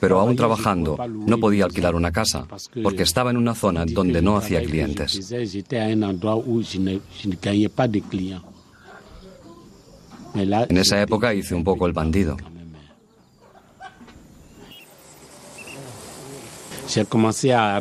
Pero 0.00 0.20
aún 0.20 0.34
trabajando, 0.34 0.96
no 1.08 1.38
podía 1.38 1.66
alquilar 1.66 1.94
una 1.94 2.10
casa 2.10 2.46
porque 2.82 3.02
estaba 3.02 3.30
en 3.30 3.36
una 3.36 3.54
zona 3.54 3.84
donde 3.84 4.22
no 4.22 4.36
hacía 4.36 4.62
clientes. 4.62 5.30
En 10.68 10.78
esa 10.78 11.00
época 11.00 11.34
hice 11.34 11.54
un 11.54 11.64
poco 11.64 11.86
el 11.86 11.92
bandido. 11.92 12.36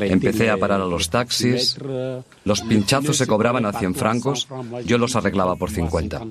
Empecé 0.02 0.50
a 0.50 0.58
parar 0.58 0.82
a 0.82 0.86
los 0.86 1.10
taxis, 1.10 1.78
los 2.44 2.62
pinchazos 2.62 3.18
se 3.18 3.28
cobraban 3.28 3.66
a 3.66 3.72
100 3.72 3.96
francos, 3.96 4.48
yo 4.86 4.98
los 4.98 5.16
arreglaba 5.16 5.56
por 5.56 5.72
50. 5.72 6.26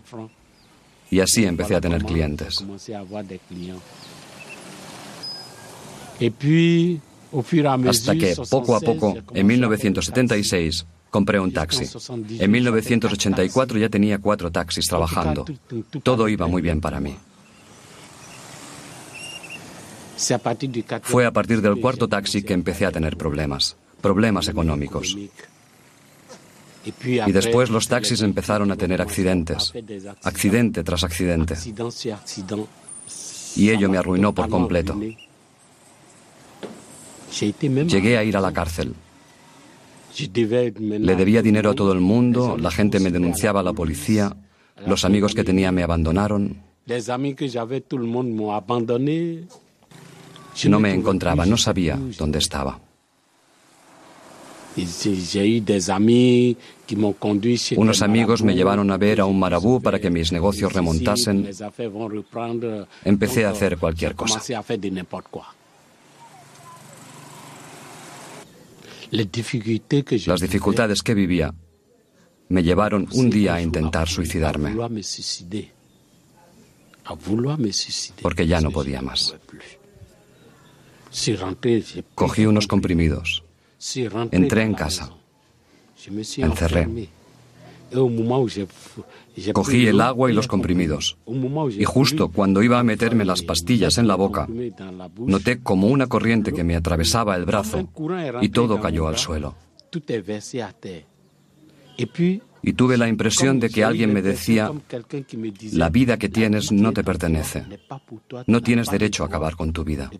Y 1.10 1.20
así 1.20 1.44
empecé 1.44 1.74
a 1.74 1.80
tener 1.80 2.04
clientes. 2.04 2.64
Hasta 7.88 8.14
que, 8.14 8.36
poco 8.50 8.76
a 8.76 8.80
poco, 8.80 9.14
en 9.32 9.46
1976, 9.46 10.86
compré 11.16 11.40
un 11.40 11.50
taxi. 11.50 11.86
En 12.44 12.50
1984 12.50 13.78
ya 13.78 13.88
tenía 13.88 14.18
cuatro 14.18 14.52
taxis 14.52 14.86
trabajando. 14.86 15.46
Todo 16.02 16.28
iba 16.28 16.46
muy 16.46 16.60
bien 16.60 16.80
para 16.86 17.00
mí. 17.00 17.16
Fue 21.02 21.24
a 21.24 21.32
partir 21.32 21.62
del 21.62 21.80
cuarto 21.80 22.06
taxi 22.06 22.42
que 22.42 22.52
empecé 22.52 22.84
a 22.84 22.92
tener 22.92 23.16
problemas, 23.16 23.76
problemas 24.02 24.48
económicos. 24.48 25.16
Y 27.30 27.32
después 27.32 27.70
los 27.70 27.88
taxis 27.88 28.20
empezaron 28.20 28.70
a 28.70 28.76
tener 28.76 29.00
accidentes, 29.00 29.72
accidente 30.22 30.84
tras 30.84 31.02
accidente. 31.02 31.54
Y 33.56 33.70
ello 33.70 33.88
me 33.88 33.98
arruinó 33.98 34.34
por 34.34 34.48
completo. 34.50 35.00
Llegué 37.94 38.18
a 38.18 38.22
ir 38.22 38.36
a 38.36 38.40
la 38.40 38.52
cárcel. 38.52 38.94
Le 40.18 41.16
debía 41.16 41.42
dinero 41.42 41.70
a 41.70 41.74
todo 41.74 41.92
el 41.92 42.00
mundo, 42.00 42.56
la 42.58 42.70
gente 42.70 43.00
me 43.00 43.10
denunciaba 43.10 43.60
a 43.60 43.62
la 43.62 43.72
policía, 43.72 44.36
los 44.86 45.04
amigos 45.04 45.34
que 45.34 45.44
tenía 45.44 45.72
me 45.72 45.82
abandonaron. 45.82 46.62
No 50.68 50.80
me 50.80 50.94
encontraba, 50.94 51.44
no 51.44 51.56
sabía 51.56 51.98
dónde 52.18 52.38
estaba. 52.38 52.80
Unos 57.76 58.02
amigos 58.02 58.42
me 58.42 58.54
llevaron 58.54 58.90
a 58.90 58.96
ver 58.98 59.20
a 59.20 59.24
un 59.24 59.38
marabú 59.38 59.80
para 59.80 59.98
que 59.98 60.10
mis 60.10 60.32
negocios 60.32 60.72
remontasen. 60.72 61.48
Empecé 63.04 63.44
a 63.46 63.50
hacer 63.50 63.78
cualquier 63.78 64.14
cosa. 64.14 64.38
Las 69.10 70.40
dificultades 70.40 71.02
que 71.02 71.14
vivía 71.14 71.54
me 72.48 72.62
llevaron 72.62 73.08
un 73.12 73.30
día 73.30 73.54
a 73.54 73.60
intentar 73.60 74.08
suicidarme, 74.08 74.76
porque 78.22 78.46
ya 78.46 78.60
no 78.60 78.70
podía 78.70 79.02
más. 79.02 79.34
Cogí 82.14 82.46
unos 82.46 82.66
comprimidos, 82.66 83.44
entré 84.30 84.62
en 84.62 84.74
casa, 84.74 85.12
encerré. 86.36 87.08
Cogí 89.52 89.86
el 89.86 90.00
agua 90.00 90.30
y 90.30 90.34
los 90.34 90.48
comprimidos. 90.48 91.18
Y 91.78 91.84
justo 91.84 92.28
cuando 92.28 92.62
iba 92.62 92.78
a 92.78 92.82
meterme 92.82 93.24
las 93.24 93.42
pastillas 93.42 93.98
en 93.98 94.08
la 94.08 94.14
boca, 94.14 94.48
noté 95.18 95.60
como 95.60 95.88
una 95.88 96.06
corriente 96.06 96.52
que 96.52 96.64
me 96.64 96.76
atravesaba 96.76 97.36
el 97.36 97.44
brazo 97.44 97.88
y 98.40 98.48
todo 98.48 98.80
cayó 98.80 99.08
al 99.08 99.18
suelo. 99.18 99.54
Y 102.62 102.72
tuve 102.72 102.96
la 102.96 103.08
impresión 103.08 103.60
de 103.60 103.70
que 103.70 103.84
alguien 103.84 104.12
me 104.12 104.22
decía, 104.22 104.72
la 105.72 105.88
vida 105.88 106.18
que 106.18 106.28
tienes 106.28 106.72
no 106.72 106.92
te 106.92 107.04
pertenece. 107.04 107.64
No 108.46 108.62
tienes 108.62 108.90
derecho 108.90 109.22
a 109.22 109.26
acabar 109.26 109.54
con 109.54 109.72
tu 109.72 109.84
vida. 109.84 110.10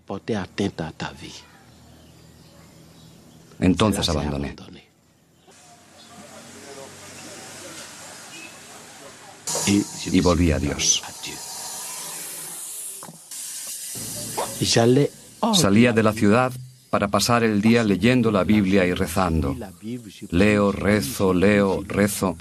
Entonces 3.58 4.08
abandoné. 4.08 4.54
Y 9.66 10.20
volví 10.20 10.52
a 10.52 10.59
Dios. 10.59 11.02
Salía 15.54 15.92
de 15.92 16.02
la 16.02 16.12
ciudad 16.12 16.52
para 16.90 17.09
pasar 17.09 17.44
el 17.44 17.61
día 17.61 17.84
leyendo 17.84 18.30
la 18.30 18.44
Biblia 18.44 18.86
y 18.86 18.94
rezando. 18.94 19.57
Leo, 20.30 20.72
rezo, 20.72 21.34
leo, 21.34 21.82
rezo. 21.86 22.36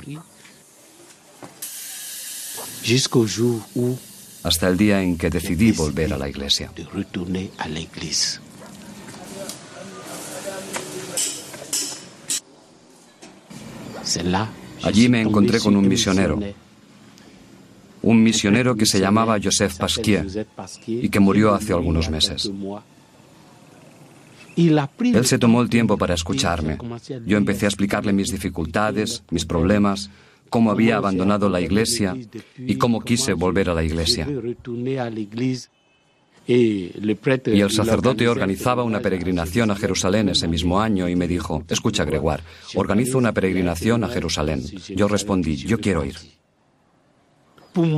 Hasta 4.43 4.67
el 4.67 4.77
día 4.77 5.01
en 5.01 5.17
que 5.17 5.29
decidí 5.29 5.71
volver 5.71 6.13
a 6.13 6.17
la 6.17 6.29
iglesia. 6.29 6.71
Allí 14.83 15.09
me 15.09 15.21
encontré 15.21 15.59
con 15.59 15.75
un 15.75 15.87
misionero 15.87 16.39
un 18.05 18.21
misionero 18.21 18.75
que 18.75 18.85
se 18.85 18.99
llamaba 18.99 19.37
Joseph 19.43 19.77
Pasquier 19.77 20.27
y 20.87 21.09
que 21.09 21.19
murió 21.19 21.53
hace 21.53 21.73
algunos 21.73 22.09
meses. 22.09 22.49
Él 24.55 25.25
se 25.25 25.39
tomó 25.39 25.61
el 25.61 25.69
tiempo 25.69 25.97
para 25.97 26.13
escucharme. 26.13 26.77
Yo 27.25 27.37
empecé 27.37 27.65
a 27.65 27.69
explicarle 27.69 28.13
mis 28.13 28.31
dificultades, 28.31 29.23
mis 29.31 29.45
problemas, 29.45 30.09
cómo 30.49 30.71
había 30.71 30.97
abandonado 30.97 31.49
la 31.49 31.59
iglesia 31.59 32.15
y 32.57 32.75
cómo 32.75 33.01
quise 33.01 33.33
volver 33.33 33.69
a 33.69 33.73
la 33.73 33.83
iglesia. 33.83 34.27
Y 36.47 36.91
el 37.59 37.71
sacerdote 37.71 38.27
organizaba 38.27 38.83
una 38.83 38.99
peregrinación 38.99 39.71
a 39.71 39.75
Jerusalén 39.75 40.29
ese 40.29 40.47
mismo 40.47 40.79
año 40.79 41.09
y 41.09 41.15
me 41.15 41.27
dijo, 41.27 41.63
escucha 41.67 42.05
Gregoire, 42.05 42.43
organizo 42.75 43.17
una 43.17 43.31
peregrinación 43.31 44.03
a 44.03 44.09
Jerusalén. 44.09 44.61
Yo 44.95 45.07
respondí, 45.07 45.55
yo 45.55 45.79
quiero 45.79 46.05
ir. 46.05 46.15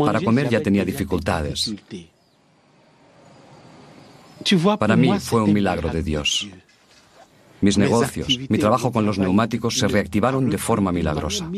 Para 0.05 0.21
comer 0.21 0.49
ya 0.49 0.61
tenía 0.61 0.83
dificultades. 0.83 1.73
Para 4.79 4.95
mí 4.95 5.19
fue 5.19 5.43
un 5.43 5.53
milagro 5.53 5.89
de 5.89 6.03
Dios. 6.03 6.47
Mis 7.61 7.77
negocios, 7.77 8.27
mi 8.49 8.57
trabajo 8.57 8.91
con 8.91 9.05
los 9.05 9.17
neumáticos 9.17 9.77
se 9.79 9.87
reactivaron 9.87 10.49
de 10.49 10.57
forma 10.57 10.91
milagrosa. 10.91 11.49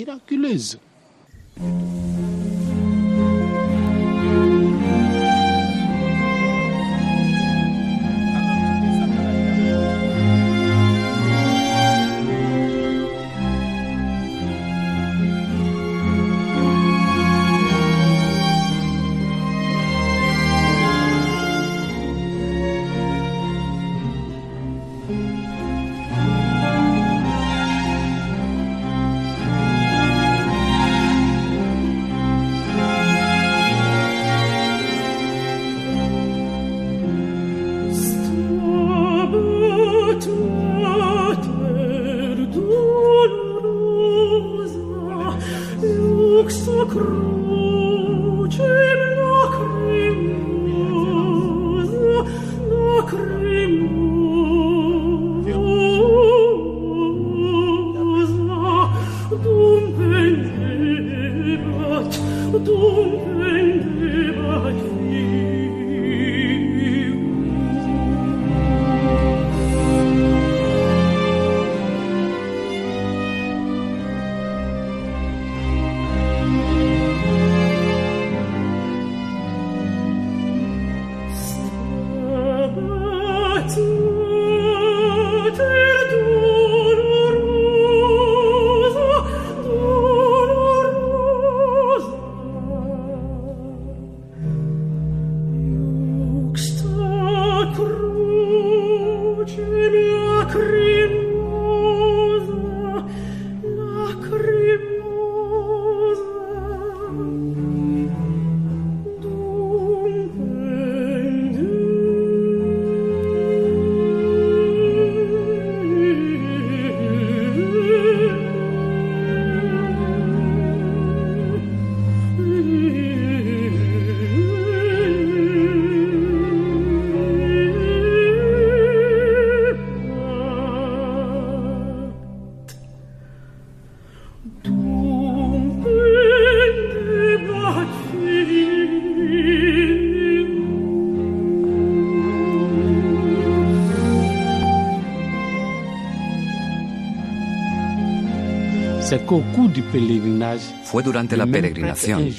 Fue 150.84 151.04
durante 151.04 151.38
la 151.38 151.46
peregrinación 151.46 152.30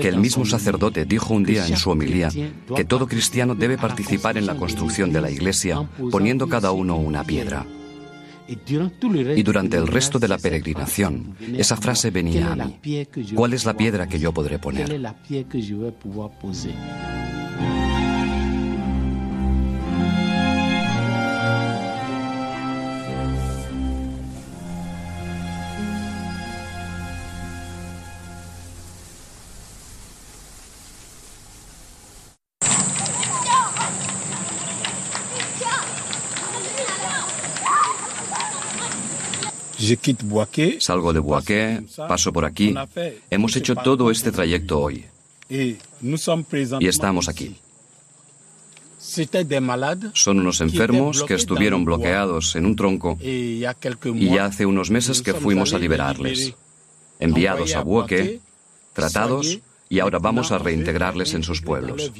que 0.00 0.08
el 0.08 0.18
mismo 0.18 0.44
sacerdote 0.44 1.04
dijo 1.04 1.34
un 1.34 1.44
día 1.44 1.66
en 1.66 1.76
su 1.76 1.90
homilía 1.90 2.30
que 2.74 2.84
todo 2.84 3.06
cristiano 3.06 3.54
debe 3.54 3.78
participar 3.78 4.38
en 4.38 4.46
la 4.46 4.56
construcción 4.56 5.12
de 5.12 5.20
la 5.20 5.30
iglesia 5.30 5.88
poniendo 6.10 6.48
cada 6.48 6.72
uno 6.72 6.96
una 6.96 7.24
piedra. 7.24 7.66
Y 8.48 9.42
durante 9.42 9.76
el 9.76 9.86
resto 9.88 10.18
de 10.18 10.28
la 10.28 10.38
peregrinación, 10.38 11.36
esa 11.56 11.76
frase 11.76 12.10
venía 12.10 12.52
a 12.52 12.56
mí. 12.56 12.78
¿Cuál 13.34 13.54
es 13.54 13.64
la 13.64 13.76
piedra 13.76 14.06
que 14.06 14.18
yo 14.18 14.32
podré 14.32 14.58
poner? 14.58 15.00
Salgo 40.80 41.12
de 41.12 41.20
Boaké, 41.20 41.82
paso 42.08 42.32
por 42.32 42.44
aquí. 42.44 42.74
Hemos 43.30 43.56
hecho 43.56 43.74
todo 43.76 44.10
este 44.10 44.32
trayecto 44.32 44.80
hoy. 44.80 45.04
Y 45.48 46.86
estamos 46.88 47.28
aquí. 47.28 47.56
Son 50.14 50.40
unos 50.40 50.60
enfermos 50.60 51.22
que 51.22 51.34
estuvieron 51.34 51.84
bloqueados 51.84 52.56
en 52.56 52.66
un 52.66 52.74
tronco 52.74 53.18
y 53.20 53.60
ya 53.60 54.46
hace 54.46 54.66
unos 54.66 54.90
meses 54.90 55.22
que 55.22 55.34
fuimos 55.34 55.72
a 55.74 55.78
liberarles. 55.78 56.54
Enviados 57.20 57.74
a 57.76 57.82
Boaké, 57.82 58.40
tratados 58.92 59.58
y 59.88 60.00
ahora 60.00 60.18
vamos 60.18 60.50
a 60.50 60.58
reintegrarles 60.58 61.34
en 61.34 61.42
sus 61.44 61.60
pueblos. 61.62 62.10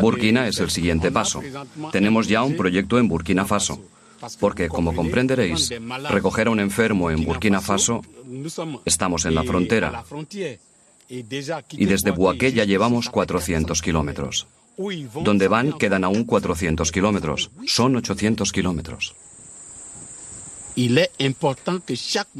Burkina 0.00 0.46
es 0.46 0.58
el 0.58 0.70
siguiente 0.70 1.10
paso. 1.10 1.42
Tenemos 1.90 2.28
ya 2.28 2.42
un 2.42 2.56
proyecto 2.56 2.98
en 2.98 3.08
Burkina 3.08 3.44
Faso, 3.44 3.80
porque 4.38 4.68
como 4.68 4.94
comprenderéis, 4.94 5.70
recoger 6.10 6.48
a 6.48 6.50
un 6.50 6.60
enfermo 6.60 7.10
en 7.10 7.24
Burkina 7.24 7.60
Faso, 7.60 8.02
estamos 8.84 9.24
en 9.24 9.34
la 9.34 9.44
frontera. 9.44 10.04
Y 11.08 11.84
desde 11.86 12.10
Buaké 12.10 12.52
ya 12.52 12.64
llevamos 12.64 13.10
400 13.10 13.82
kilómetros. 13.82 14.46
Donde 15.22 15.48
van 15.48 15.72
quedan 15.72 16.04
aún 16.04 16.24
400 16.24 16.90
kilómetros. 16.90 17.50
Son 17.66 17.94
800 17.96 18.50
kilómetros. 18.52 19.14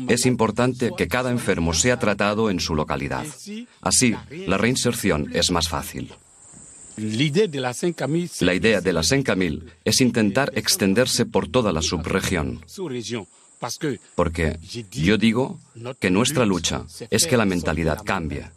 Es 0.09 0.27
importante 0.27 0.93
que 0.97 1.09
cada 1.09 1.31
enfermo 1.31 1.75
sea 1.75 1.99
tratado 1.99 2.51
en 2.51 2.61
su 2.61 2.75
localidad. 2.75 3.27
Así, 3.81 4.15
la 4.47 4.59
reinserción 4.59 5.31
es 5.35 5.51
más 5.51 5.69
fácil. 5.69 6.13
La 6.97 8.55
idea 8.55 8.81
de 8.81 8.93
la 8.93 9.03
Sencamil 9.03 9.73
es 9.85 10.01
intentar 10.01 10.53
extenderse 10.55 11.27
por 11.27 11.49
toda 11.49 11.73
la 11.73 11.83
subregión. 11.83 12.65
Porque 14.15 14.59
yo 14.91 15.17
digo 15.19 15.61
que 16.01 16.11
nuestra 16.11 16.45
lucha 16.45 16.85
es 17.11 17.27
que 17.27 17.37
la 17.37 17.45
mentalidad 17.45 18.03
cambie 18.05 18.51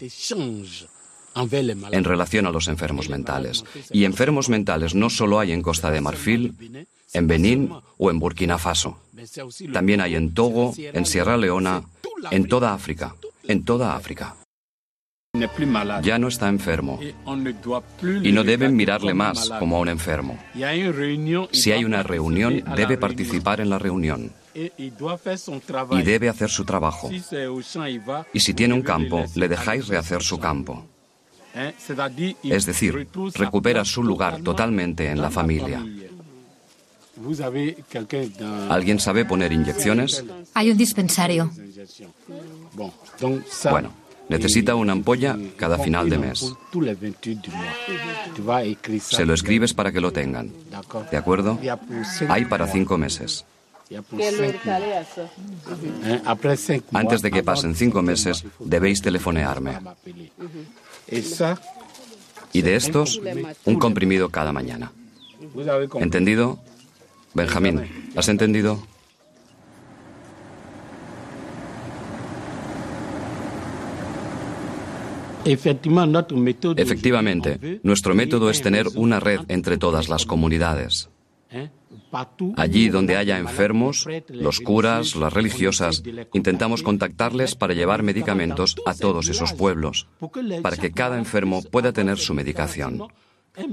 en 1.91 2.03
relación 2.03 2.45
a 2.45 2.51
los 2.51 2.67
enfermos 2.67 3.09
mentales. 3.09 3.63
Y 3.91 4.05
enfermos 4.05 4.49
mentales 4.49 4.95
no 4.95 5.09
solo 5.09 5.39
hay 5.39 5.51
en 5.51 5.61
Costa 5.61 5.91
de 5.91 6.01
Marfil, 6.01 6.88
en 7.16 7.28
Benín 7.28 7.72
o 7.97 8.11
en 8.11 8.20
Burkina 8.20 8.57
Faso. 8.57 8.99
También 9.74 10.01
hay 10.01 10.16
en 10.16 10.34
Togo, 10.34 10.74
en 10.78 11.05
Sierra 11.05 11.38
Leona, 11.38 11.84
en 12.32 12.47
toda 12.47 12.74
África, 12.74 13.16
en 13.47 13.63
toda 13.63 13.95
África. 13.95 14.36
Ya 16.01 16.18
no 16.18 16.28
está 16.30 16.47
enfermo 16.47 16.99
y 18.24 18.32
no 18.32 18.43
deben 18.43 18.76
mirarle 18.76 19.13
más 19.13 19.49
como 19.59 19.78
a 19.78 19.80
un 19.82 19.89
enfermo. 19.89 20.38
Si 21.51 21.72
hay 21.72 21.84
una 21.84 22.03
reunión, 22.03 22.63
debe 22.76 22.97
participar 22.97 23.59
en 23.59 23.70
la 23.70 23.80
reunión 23.80 24.32
y 24.53 26.01
debe 26.03 26.30
hacer 26.30 26.49
su 26.49 26.63
trabajo. 26.63 27.09
Y 28.34 28.39
si 28.39 28.53
tiene 28.53 28.74
un 28.74 28.82
campo, 28.82 29.26
le 29.36 29.47
dejáis 29.49 29.88
rehacer 29.88 30.22
su 30.22 30.39
campo. 30.39 30.86
Es 32.43 32.66
decir, 32.66 33.07
recupera 33.36 33.86
su 33.86 34.03
lugar 34.03 34.41
totalmente 34.41 35.09
en 35.09 35.22
la 35.22 35.32
familia. 35.32 35.86
¿Alguien 38.70 38.99
sabe 38.99 39.26
poner 39.26 39.51
inyecciones? 39.51 40.24
Hay 40.53 40.72
un 40.72 40.78
dispensario. 40.78 41.51
Bueno, 43.70 43.91
necesita 44.30 44.76
una 44.76 44.91
ampolla 44.93 45.38
cada 45.57 45.78
final 45.78 46.09
de 46.09 46.18
mes. 46.18 46.53
Se 49.01 49.26
lo 49.26 49.34
escribes 49.34 49.74
para 49.74 49.91
que 49.91 50.01
lo 50.01 50.11
tengan. 50.11 50.51
¿De 51.11 51.18
acuerdo? 51.18 51.59
Hay 52.30 52.45
para 52.45 52.68
cinco 52.68 52.97
meses. 52.97 53.45
Antes 56.91 57.22
de 57.22 57.32
que 57.32 57.43
pasen 57.43 57.76
cinco 57.76 58.01
meses, 58.01 58.43
debéis 58.59 59.01
telefonearme. 59.01 59.80
Y 62.51 62.61
de 62.61 62.76
estos, 62.76 63.22
un 63.66 63.80
comprimido 63.80 64.30
cada 64.30 64.51
mañana. 64.51 64.91
¿Entendido? 65.99 66.59
Benjamín, 67.36 67.82
¿has 68.16 68.30
entendido? 68.30 68.82
Efectivamente, 76.78 77.80
nuestro 77.84 78.16
método 78.16 78.50
es 78.50 78.62
tener 78.62 78.88
una 78.96 79.20
red 79.20 79.42
entre 79.50 79.78
todas 79.78 80.10
las 80.10 80.26
comunidades. 80.26 81.10
Allí 82.56 82.90
donde 82.90 83.18
haya 83.18 83.38
enfermos, 83.38 84.08
los 84.30 84.62
curas, 84.62 85.16
las 85.16 85.34
religiosas, 85.34 86.04
intentamos 86.34 86.84
contactarles 86.84 87.56
para 87.56 87.74
llevar 87.74 88.02
medicamentos 88.02 88.76
a 88.86 88.96
todos 88.96 89.28
esos 89.28 89.52
pueblos, 89.54 90.08
para 90.64 90.78
que 90.78 90.92
cada 90.92 91.18
enfermo 91.18 91.62
pueda 91.62 91.92
tener 91.92 92.18
su 92.18 92.34
medicación. 92.34 93.04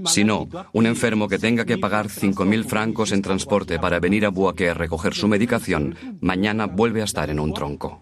Si 0.07 0.25
no, 0.25 0.49
un 0.73 0.87
enfermo 0.87 1.29
que 1.29 1.39
tenga 1.39 1.65
que 1.65 1.79
pagar 1.79 2.09
5.000 2.09 2.65
francos 2.65 3.13
en 3.13 3.23
transporte 3.23 3.79
para 3.79 4.01
venir 4.01 4.25
a 4.25 4.31
Buaque 4.31 4.71
a 4.71 4.75
recoger 4.75 5.15
su 5.15 5.29
medicación, 5.29 5.97
mañana 6.21 6.67
vuelve 6.67 7.01
a 7.01 7.05
estar 7.05 7.31
en 7.31 7.41
un 7.41 7.53
tronco. 7.53 8.01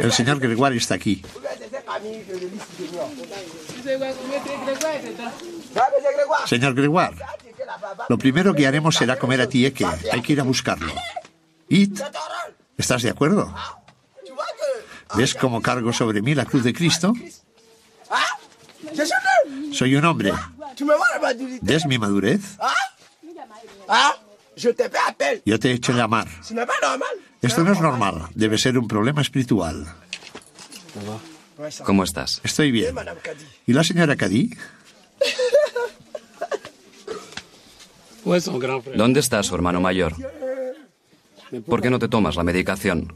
El 0.00 0.12
señor 0.12 0.38
Gregoire 0.40 0.76
está 0.76 0.94
aquí. 0.94 1.22
Señor 6.46 6.74
Gregoire, 6.74 7.16
lo 8.08 8.18
primero 8.18 8.54
que 8.54 8.66
haremos 8.66 8.96
será 8.96 9.18
comer 9.18 9.40
a 9.40 9.48
Tieque. 9.48 9.86
Hay 10.12 10.22
que 10.22 10.32
ir 10.32 10.40
a 10.40 10.44
buscarlo. 10.44 10.92
It, 11.68 12.00
¿estás 12.76 13.02
de 13.02 13.10
acuerdo? 13.10 13.54
¿Ves 15.14 15.34
cómo 15.34 15.62
cargo 15.62 15.92
sobre 15.92 16.22
mí 16.22 16.34
la 16.34 16.44
cruz 16.44 16.64
de 16.64 16.72
Cristo? 16.72 17.12
Soy 19.72 19.94
un 19.94 20.04
hombre. 20.04 20.32
¿Ves 21.62 21.86
mi 21.86 21.98
madurez? 21.98 22.56
Yo 25.44 25.58
te 25.58 25.70
he 25.70 25.74
hecho 25.74 25.92
llamar. 25.92 26.28
Esto 27.40 27.64
no 27.64 27.72
es 27.72 27.80
normal. 27.80 28.28
Debe 28.34 28.58
ser 28.58 28.78
un 28.78 28.88
problema 28.88 29.22
espiritual. 29.22 29.86
¿Cómo 31.84 32.04
estás? 32.04 32.40
Estoy 32.44 32.70
bien. 32.70 32.94
¿Y 33.66 33.72
la 33.72 33.84
señora 33.84 34.16
Cadí? 34.16 34.56
¿Dónde 38.94 39.20
está 39.20 39.42
su 39.42 39.54
hermano 39.54 39.80
mayor? 39.80 40.14
¿Por 41.66 41.80
qué 41.80 41.90
no 41.90 41.98
te 41.98 42.08
tomas 42.08 42.36
la 42.36 42.44
medicación? 42.44 43.12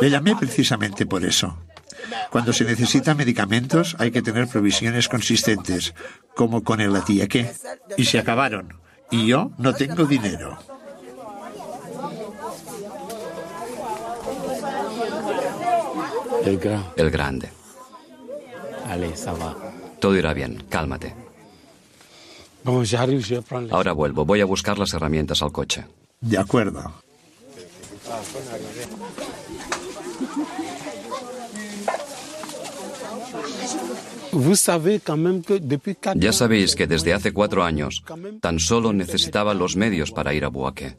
Le 0.00 0.10
llamé 0.10 0.36
precisamente 0.36 1.06
por 1.06 1.24
eso. 1.24 1.56
Cuando 2.30 2.52
se 2.52 2.64
necesitan 2.64 3.16
medicamentos 3.16 3.96
hay 3.98 4.10
que 4.10 4.22
tener 4.22 4.48
provisiones 4.48 5.08
consistentes, 5.08 5.94
como 6.34 6.62
con 6.64 6.80
el 6.80 6.92
que 7.28 7.52
Y 7.96 8.04
se 8.04 8.18
acabaron. 8.18 8.74
Y 9.10 9.26
yo 9.26 9.50
no 9.58 9.74
tengo 9.74 10.04
dinero. 10.04 10.58
El, 16.96 17.10
grande. 17.10 17.50
Todo 20.00 20.16
irá 20.16 20.32
bien, 20.32 20.64
cálmate. 20.68 21.14
Ahora 23.70 23.92
vuelvo, 23.92 24.24
voy 24.24 24.40
a 24.40 24.44
buscar 24.44 24.78
las 24.78 24.92
herramientas 24.94 25.42
al 25.42 25.52
coche. 25.52 25.86
De 26.20 26.38
acuerdo. 26.38 26.92
Ya 36.14 36.32
sabéis 36.32 36.76
que 36.76 36.86
desde 36.86 37.12
hace 37.12 37.32
cuatro 37.32 37.64
años 37.64 38.04
tan 38.40 38.58
solo 38.58 38.92
necesitaba 38.92 39.54
los 39.54 39.76
medios 39.76 40.12
para 40.12 40.34
ir 40.34 40.44
a 40.44 40.48
Buaque. 40.48 40.96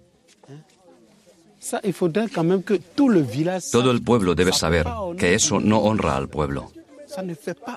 Todo 3.72 3.91
el 3.91 4.03
pueblo 4.03 4.36
debe 4.36 4.51
saber 4.51 4.88
que 5.18 5.36
eso 5.36 5.59
no 5.59 5.80
honra 5.80 6.18
al 6.18 6.28
pueblo. 6.28 6.72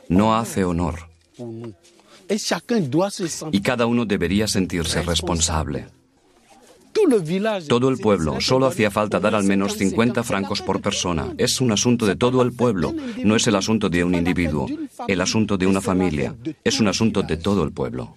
No 0.08 0.36
hace 0.36 0.64
honor. 0.64 1.08
Y 3.52 3.60
cada 3.60 3.86
uno 3.86 4.04
debería 4.04 4.46
sentirse 4.48 5.02
responsable. 5.02 5.86
Todo 7.68 7.88
el 7.88 7.98
pueblo, 7.98 8.40
solo 8.40 8.66
hacía 8.66 8.90
falta 8.90 9.18
dar 9.18 9.34
al 9.34 9.44
menos 9.44 9.76
50 9.76 10.22
francos 10.22 10.62
por 10.62 10.80
persona. 10.80 11.34
Es 11.38 11.60
un 11.60 11.72
asunto 11.72 12.06
de 12.06 12.16
todo 12.16 12.40
el 12.42 12.52
pueblo, 12.52 12.94
no 13.24 13.34
es 13.36 13.46
el 13.46 13.56
asunto 13.56 13.88
de 13.88 14.04
un 14.04 14.14
individuo, 14.14 14.68
el 15.08 15.20
asunto 15.20 15.56
de 15.56 15.66
una 15.66 15.80
familia, 15.80 16.34
es 16.62 16.80
un 16.80 16.88
asunto 16.88 17.22
de 17.22 17.36
todo 17.36 17.64
el 17.64 17.72
pueblo. 17.72 18.16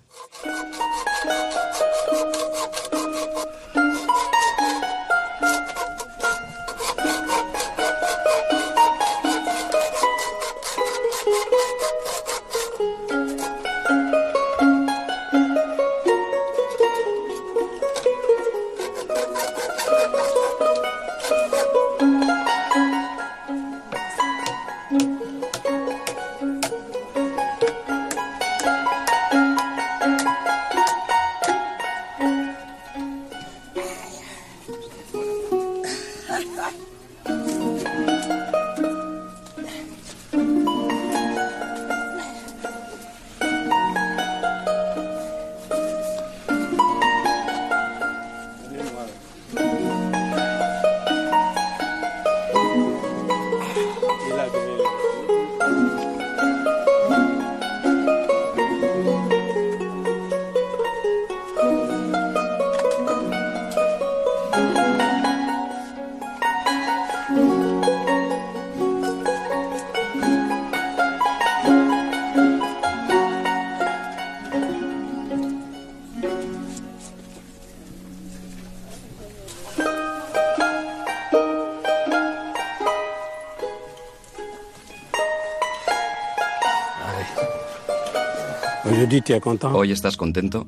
¿Hoy 89.73 89.91
estás 89.91 90.15
contento? 90.15 90.65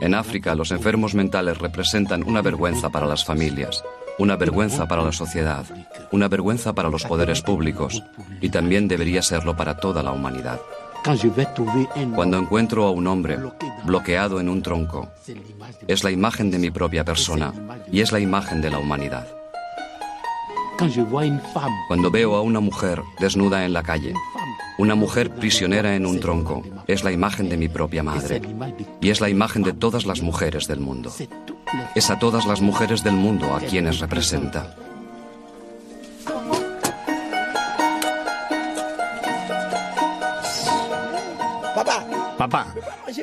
En 0.00 0.14
África, 0.14 0.54
los 0.54 0.72
enfermos 0.72 1.14
mentales 1.14 1.58
representan 1.58 2.24
una 2.24 2.42
vergüenza 2.42 2.90
para 2.90 3.06
las 3.06 3.24
familias, 3.24 3.84
una 4.18 4.36
vergüenza 4.36 4.88
para 4.88 5.02
la 5.02 5.12
sociedad, 5.12 5.64
una 6.10 6.26
vergüenza 6.26 6.72
para 6.72 6.88
los 6.88 7.04
poderes 7.04 7.42
públicos 7.42 8.02
y 8.40 8.48
también 8.48 8.88
debería 8.88 9.22
serlo 9.22 9.56
para 9.56 9.76
toda 9.76 10.02
la 10.02 10.10
humanidad. 10.12 10.60
Cuando 12.16 12.38
encuentro 12.38 12.84
a 12.84 12.90
un 12.90 13.06
hombre 13.06 13.38
bloqueado 13.84 14.40
en 14.40 14.48
un 14.48 14.62
tronco, 14.62 15.08
es 15.86 16.02
la 16.02 16.10
imagen 16.10 16.50
de 16.50 16.58
mi 16.58 16.70
propia 16.70 17.04
persona 17.04 17.52
y 17.92 18.00
es 18.00 18.10
la 18.10 18.18
imagen 18.18 18.60
de 18.60 18.70
la 18.70 18.78
humanidad. 18.80 19.35
Cuando 21.88 22.10
veo 22.10 22.36
a 22.36 22.42
una 22.42 22.60
mujer 22.60 23.02
desnuda 23.18 23.64
en 23.64 23.72
la 23.72 23.82
calle, 23.82 24.12
una 24.78 24.94
mujer 24.94 25.30
prisionera 25.30 25.96
en 25.96 26.06
un 26.06 26.20
tronco, 26.20 26.62
es 26.86 27.02
la 27.02 27.12
imagen 27.12 27.48
de 27.48 27.56
mi 27.56 27.68
propia 27.68 28.02
madre 28.02 28.42
y 29.00 29.10
es 29.10 29.20
la 29.20 29.28
imagen 29.28 29.62
de 29.62 29.72
todas 29.72 30.04
las 30.04 30.20
mujeres 30.20 30.66
del 30.66 30.80
mundo. 30.80 31.12
Es 31.94 32.10
a 32.10 32.18
todas 32.18 32.46
las 32.46 32.60
mujeres 32.60 33.02
del 33.02 33.14
mundo 33.14 33.54
a 33.54 33.60
quienes 33.60 34.00
representa. 34.00 34.76
Papá, 42.36 42.74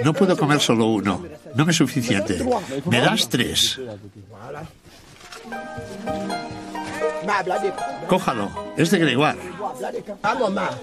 no 0.04 0.14
puedo 0.14 0.36
comer 0.36 0.60
solo 0.60 0.88
uno. 0.88 1.24
No 1.56 1.66
me 1.66 1.72
es 1.72 1.78
suficiente. 1.78 2.44
Me 2.90 3.00
das 3.00 3.30
tres. 3.30 3.80
Cójalo, 8.08 8.50
es 8.78 8.92
de 8.92 9.00
Gregoire. 9.00 9.40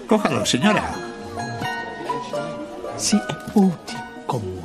Cójalo, 0.07 0.45
señora. 0.45 0.93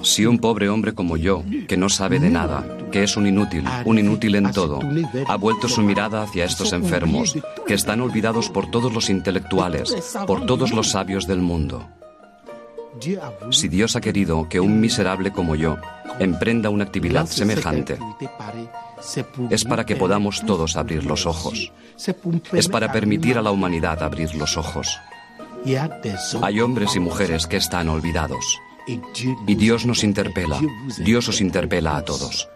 Si 0.02 0.26
un 0.26 0.38
pobre 0.38 0.68
hombre 0.68 0.94
como 0.94 1.16
yo, 1.16 1.42
que 1.66 1.76
no 1.76 1.88
sabe 1.88 2.20
de 2.20 2.30
nada, 2.30 2.64
que 2.92 3.02
es 3.02 3.16
un 3.16 3.26
inútil, 3.26 3.64
un 3.84 3.98
inútil 3.98 4.36
en 4.36 4.52
todo, 4.52 4.78
ha 5.26 5.36
vuelto 5.36 5.68
su 5.68 5.82
mirada 5.82 6.22
hacia 6.22 6.44
estos 6.44 6.72
enfermos, 6.72 7.36
que 7.66 7.74
están 7.74 8.00
olvidados 8.00 8.48
por 8.48 8.70
todos 8.70 8.92
los 8.92 9.10
intelectuales, 9.10 10.14
por 10.26 10.46
todos 10.46 10.72
los 10.72 10.90
sabios 10.90 11.26
del 11.26 11.40
mundo. 11.40 11.88
Si 13.50 13.68
Dios 13.68 13.96
ha 13.96 14.00
querido 14.00 14.48
que 14.48 14.60
un 14.60 14.80
miserable 14.80 15.32
como 15.32 15.54
yo 15.54 15.76
emprenda 16.18 16.70
una 16.70 16.84
actividad 16.84 17.26
semejante, 17.26 17.98
es 19.50 19.64
para 19.64 19.84
que 19.84 19.96
podamos 19.96 20.42
todos 20.46 20.76
abrir 20.76 21.04
los 21.04 21.26
ojos. 21.26 21.72
Es 22.52 22.68
para 22.68 22.92
permitir 22.92 23.38
a 23.38 23.42
la 23.42 23.50
humanidad 23.50 24.02
abrir 24.02 24.34
los 24.34 24.56
ojos. 24.56 24.98
Hay 26.42 26.60
hombres 26.60 26.96
y 26.96 27.00
mujeres 27.00 27.46
que 27.46 27.56
están 27.56 27.88
olvidados. 27.88 28.60
Y 28.86 29.54
Dios 29.56 29.84
nos 29.84 30.04
interpela, 30.04 30.60
Dios 30.98 31.28
os 31.28 31.40
interpela 31.40 31.96
a 31.96 32.04
todos. 32.04 32.48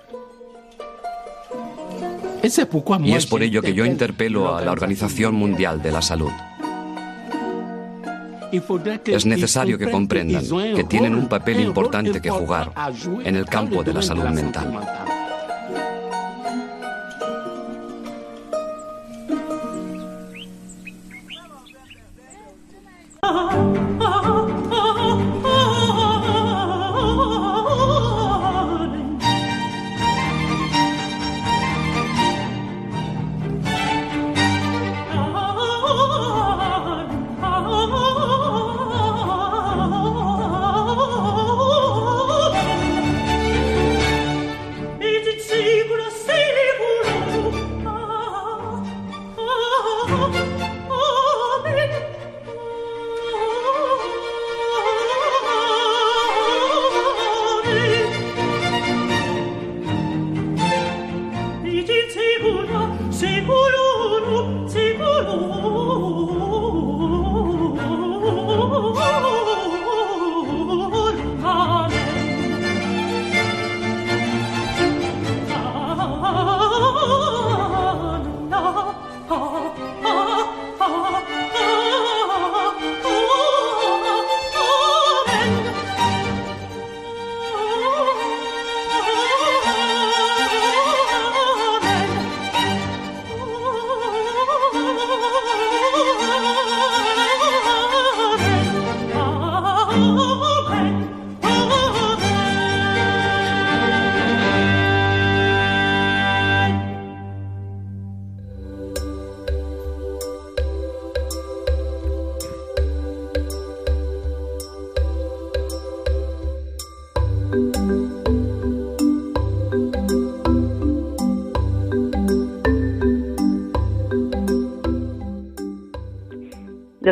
Y 2.43 3.13
es 3.13 3.27
por 3.27 3.43
ello 3.43 3.63
que 3.63 3.75
yo 3.75 3.85
interpelo 3.85 4.57
a 4.57 4.63
la 4.63 4.73
Organización 4.73 5.35
Mundial 5.35 5.83
de 5.83 5.93
la 5.93 6.03
Salud. 6.03 6.31
Es 9.07 9.27
necesario 9.27 9.79
que 9.79 9.91
comprendan 9.91 10.45
que 10.75 10.85
tienen 10.85 11.15
un 11.15 11.29
papel 11.29 11.61
importante 11.61 12.21
que 12.21 12.31
jugar 12.31 12.73
en 13.25 13.37
el 13.37 13.47
campo 13.47 13.83
de 13.83 13.95
la 13.95 14.03
salud 14.03 14.25
mental. 14.25 15.20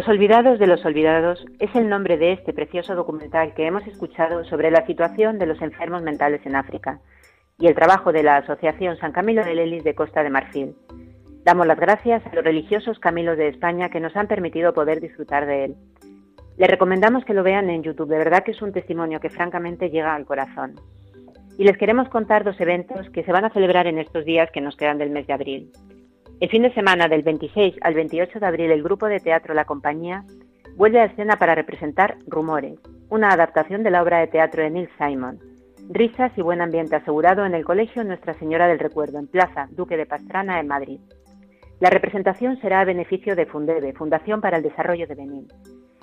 Los 0.08 0.14
olvidados 0.14 0.58
de 0.58 0.66
los 0.66 0.82
olvidados 0.86 1.44
es 1.58 1.68
el 1.74 1.90
nombre 1.90 2.16
de 2.16 2.32
este 2.32 2.54
precioso 2.54 2.94
documental 2.94 3.52
que 3.52 3.66
hemos 3.66 3.86
escuchado 3.86 4.42
sobre 4.44 4.70
la 4.70 4.86
situación 4.86 5.38
de 5.38 5.44
los 5.44 5.60
enfermos 5.60 6.00
mentales 6.00 6.40
en 6.46 6.56
África 6.56 6.98
y 7.58 7.66
el 7.66 7.74
trabajo 7.74 8.10
de 8.10 8.22
la 8.22 8.38
Asociación 8.38 8.96
San 8.96 9.12
Camilo 9.12 9.44
de 9.44 9.54
Lelis 9.54 9.84
de 9.84 9.94
Costa 9.94 10.22
de 10.22 10.30
Marfil. 10.30 10.74
Damos 11.44 11.66
las 11.66 11.78
gracias 11.78 12.24
a 12.24 12.34
los 12.34 12.42
religiosos 12.42 12.98
Camilos 12.98 13.36
de 13.36 13.48
España 13.48 13.90
que 13.90 14.00
nos 14.00 14.16
han 14.16 14.28
permitido 14.28 14.72
poder 14.72 14.98
disfrutar 14.98 15.44
de 15.44 15.66
él. 15.66 15.76
Les 16.56 16.70
recomendamos 16.70 17.26
que 17.26 17.34
lo 17.34 17.42
vean 17.42 17.68
en 17.68 17.82
YouTube, 17.82 18.08
de 18.08 18.16
verdad 18.16 18.44
que 18.44 18.52
es 18.52 18.62
un 18.62 18.72
testimonio 18.72 19.20
que 19.20 19.28
francamente 19.28 19.90
llega 19.90 20.14
al 20.14 20.24
corazón. 20.24 20.76
Y 21.58 21.64
les 21.64 21.76
queremos 21.76 22.08
contar 22.08 22.44
dos 22.44 22.58
eventos 22.62 23.10
que 23.10 23.24
se 23.24 23.32
van 23.32 23.44
a 23.44 23.50
celebrar 23.50 23.86
en 23.86 23.98
estos 23.98 24.24
días 24.24 24.50
que 24.52 24.62
nos 24.62 24.74
quedan 24.74 24.96
del 24.96 25.10
mes 25.10 25.26
de 25.26 25.34
abril. 25.34 25.70
El 26.40 26.50
fin 26.50 26.62
de 26.62 26.72
semana 26.72 27.08
del 27.08 27.22
26 27.22 27.74
al 27.80 27.94
28 27.94 28.38
de 28.38 28.46
abril 28.46 28.70
el 28.70 28.84
grupo 28.84 29.06
de 29.06 29.18
teatro 29.18 29.54
La 29.54 29.64
Compañía 29.64 30.22
vuelve 30.76 31.00
a 31.00 31.06
escena 31.06 31.36
para 31.36 31.56
representar 31.56 32.16
Rumores, 32.28 32.78
una 33.08 33.30
adaptación 33.30 33.82
de 33.82 33.90
la 33.90 34.00
obra 34.04 34.20
de 34.20 34.28
teatro 34.28 34.62
de 34.62 34.70
Neil 34.70 34.88
Simon. 34.96 35.40
Risas 35.90 36.30
y 36.36 36.42
buen 36.42 36.60
ambiente 36.60 36.94
asegurado 36.94 37.44
en 37.44 37.54
el 37.54 37.64
Colegio 37.64 38.04
Nuestra 38.04 38.34
Señora 38.34 38.68
del 38.68 38.78
Recuerdo, 38.78 39.18
en 39.18 39.26
Plaza 39.26 39.66
Duque 39.72 39.96
de 39.96 40.06
Pastrana, 40.06 40.60
en 40.60 40.68
Madrid. 40.68 41.00
La 41.80 41.90
representación 41.90 42.60
será 42.60 42.82
a 42.82 42.84
beneficio 42.84 43.34
de 43.34 43.46
Fundebe, 43.46 43.92
Fundación 43.94 44.40
para 44.40 44.58
el 44.58 44.62
Desarrollo 44.62 45.08
de 45.08 45.16
Benín. 45.16 45.48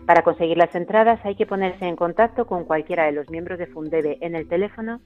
Para 0.06 0.24
conseguir 0.24 0.58
las 0.58 0.76
entradas 0.76 1.22
hay 1.24 1.36
que 1.36 1.46
ponerse 1.46 1.86
en 1.86 1.96
contacto 1.96 2.46
con 2.46 2.66
cualquiera 2.66 3.06
de 3.06 3.14
los 3.14 3.30
miembros 3.30 3.58
de 3.58 3.68
Fundebe 3.68 4.18
en 4.20 4.36
el 4.36 4.50
teléfono 4.50 5.00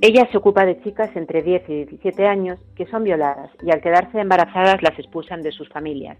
Ella 0.00 0.28
se 0.30 0.36
ocupa 0.36 0.64
de 0.64 0.80
chicas 0.82 1.10
entre 1.16 1.42
10 1.42 1.68
y 1.68 1.74
17 1.86 2.26
años 2.26 2.58
que 2.76 2.86
son 2.86 3.02
violadas 3.02 3.50
y 3.62 3.72
al 3.72 3.80
quedarse 3.80 4.20
embarazadas 4.20 4.82
las 4.82 4.96
expulsan 4.98 5.42
de 5.42 5.52
sus 5.52 5.68
familias. 5.70 6.18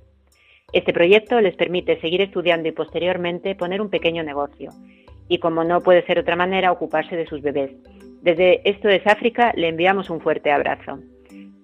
Este 0.72 0.92
proyecto 0.92 1.40
les 1.40 1.54
permite 1.54 2.00
seguir 2.00 2.22
estudiando 2.22 2.68
y 2.68 2.72
posteriormente 2.72 3.54
poner 3.54 3.80
un 3.80 3.90
pequeño 3.90 4.24
negocio 4.24 4.70
y, 5.28 5.38
como 5.38 5.62
no 5.62 5.80
puede 5.80 6.04
ser 6.06 6.18
otra 6.18 6.34
manera, 6.36 6.72
ocuparse 6.72 7.16
de 7.16 7.26
sus 7.26 7.40
bebés. 7.42 7.70
Desde 8.22 8.68
Esto 8.68 8.88
es 8.88 9.06
África 9.06 9.52
le 9.54 9.68
enviamos 9.68 10.10
un 10.10 10.20
fuerte 10.20 10.50
abrazo. 10.50 10.98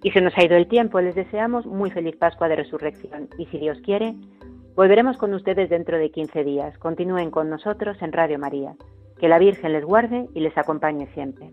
Y 0.05 0.11
se 0.11 0.21
nos 0.21 0.37
ha 0.37 0.45
ido 0.45 0.57
el 0.57 0.69
tiempo, 0.69 1.01
les 1.01 1.15
deseamos 1.15 1.67
muy 1.67 1.91
feliz 1.91 2.17
Pascua 2.17 2.49
de 2.49 2.57
Resurrección 2.57 3.29
y, 3.39 3.47
si 3.47 3.59
Dios 3.59 3.79
quiere, 3.85 4.15
Volveremos 4.75 5.19
con 5.19 5.35
ustedes 5.35 5.69
dentro 5.69 5.99
de 5.99 6.11
15 6.11 6.45
días. 6.45 6.79
Continúen 6.79 7.31
con 7.31 7.51
nosotros 7.51 8.01
en 8.01 8.13
Radio 8.13 8.39
María. 8.39 8.75
Que 9.19 9.29
la 9.29 9.39
Virgen 9.39 9.73
les 9.73 9.85
guarde 9.85 10.29
y 10.35 10.41
les 10.41 10.57
acompañe 10.57 11.07
siempre. 11.13 11.53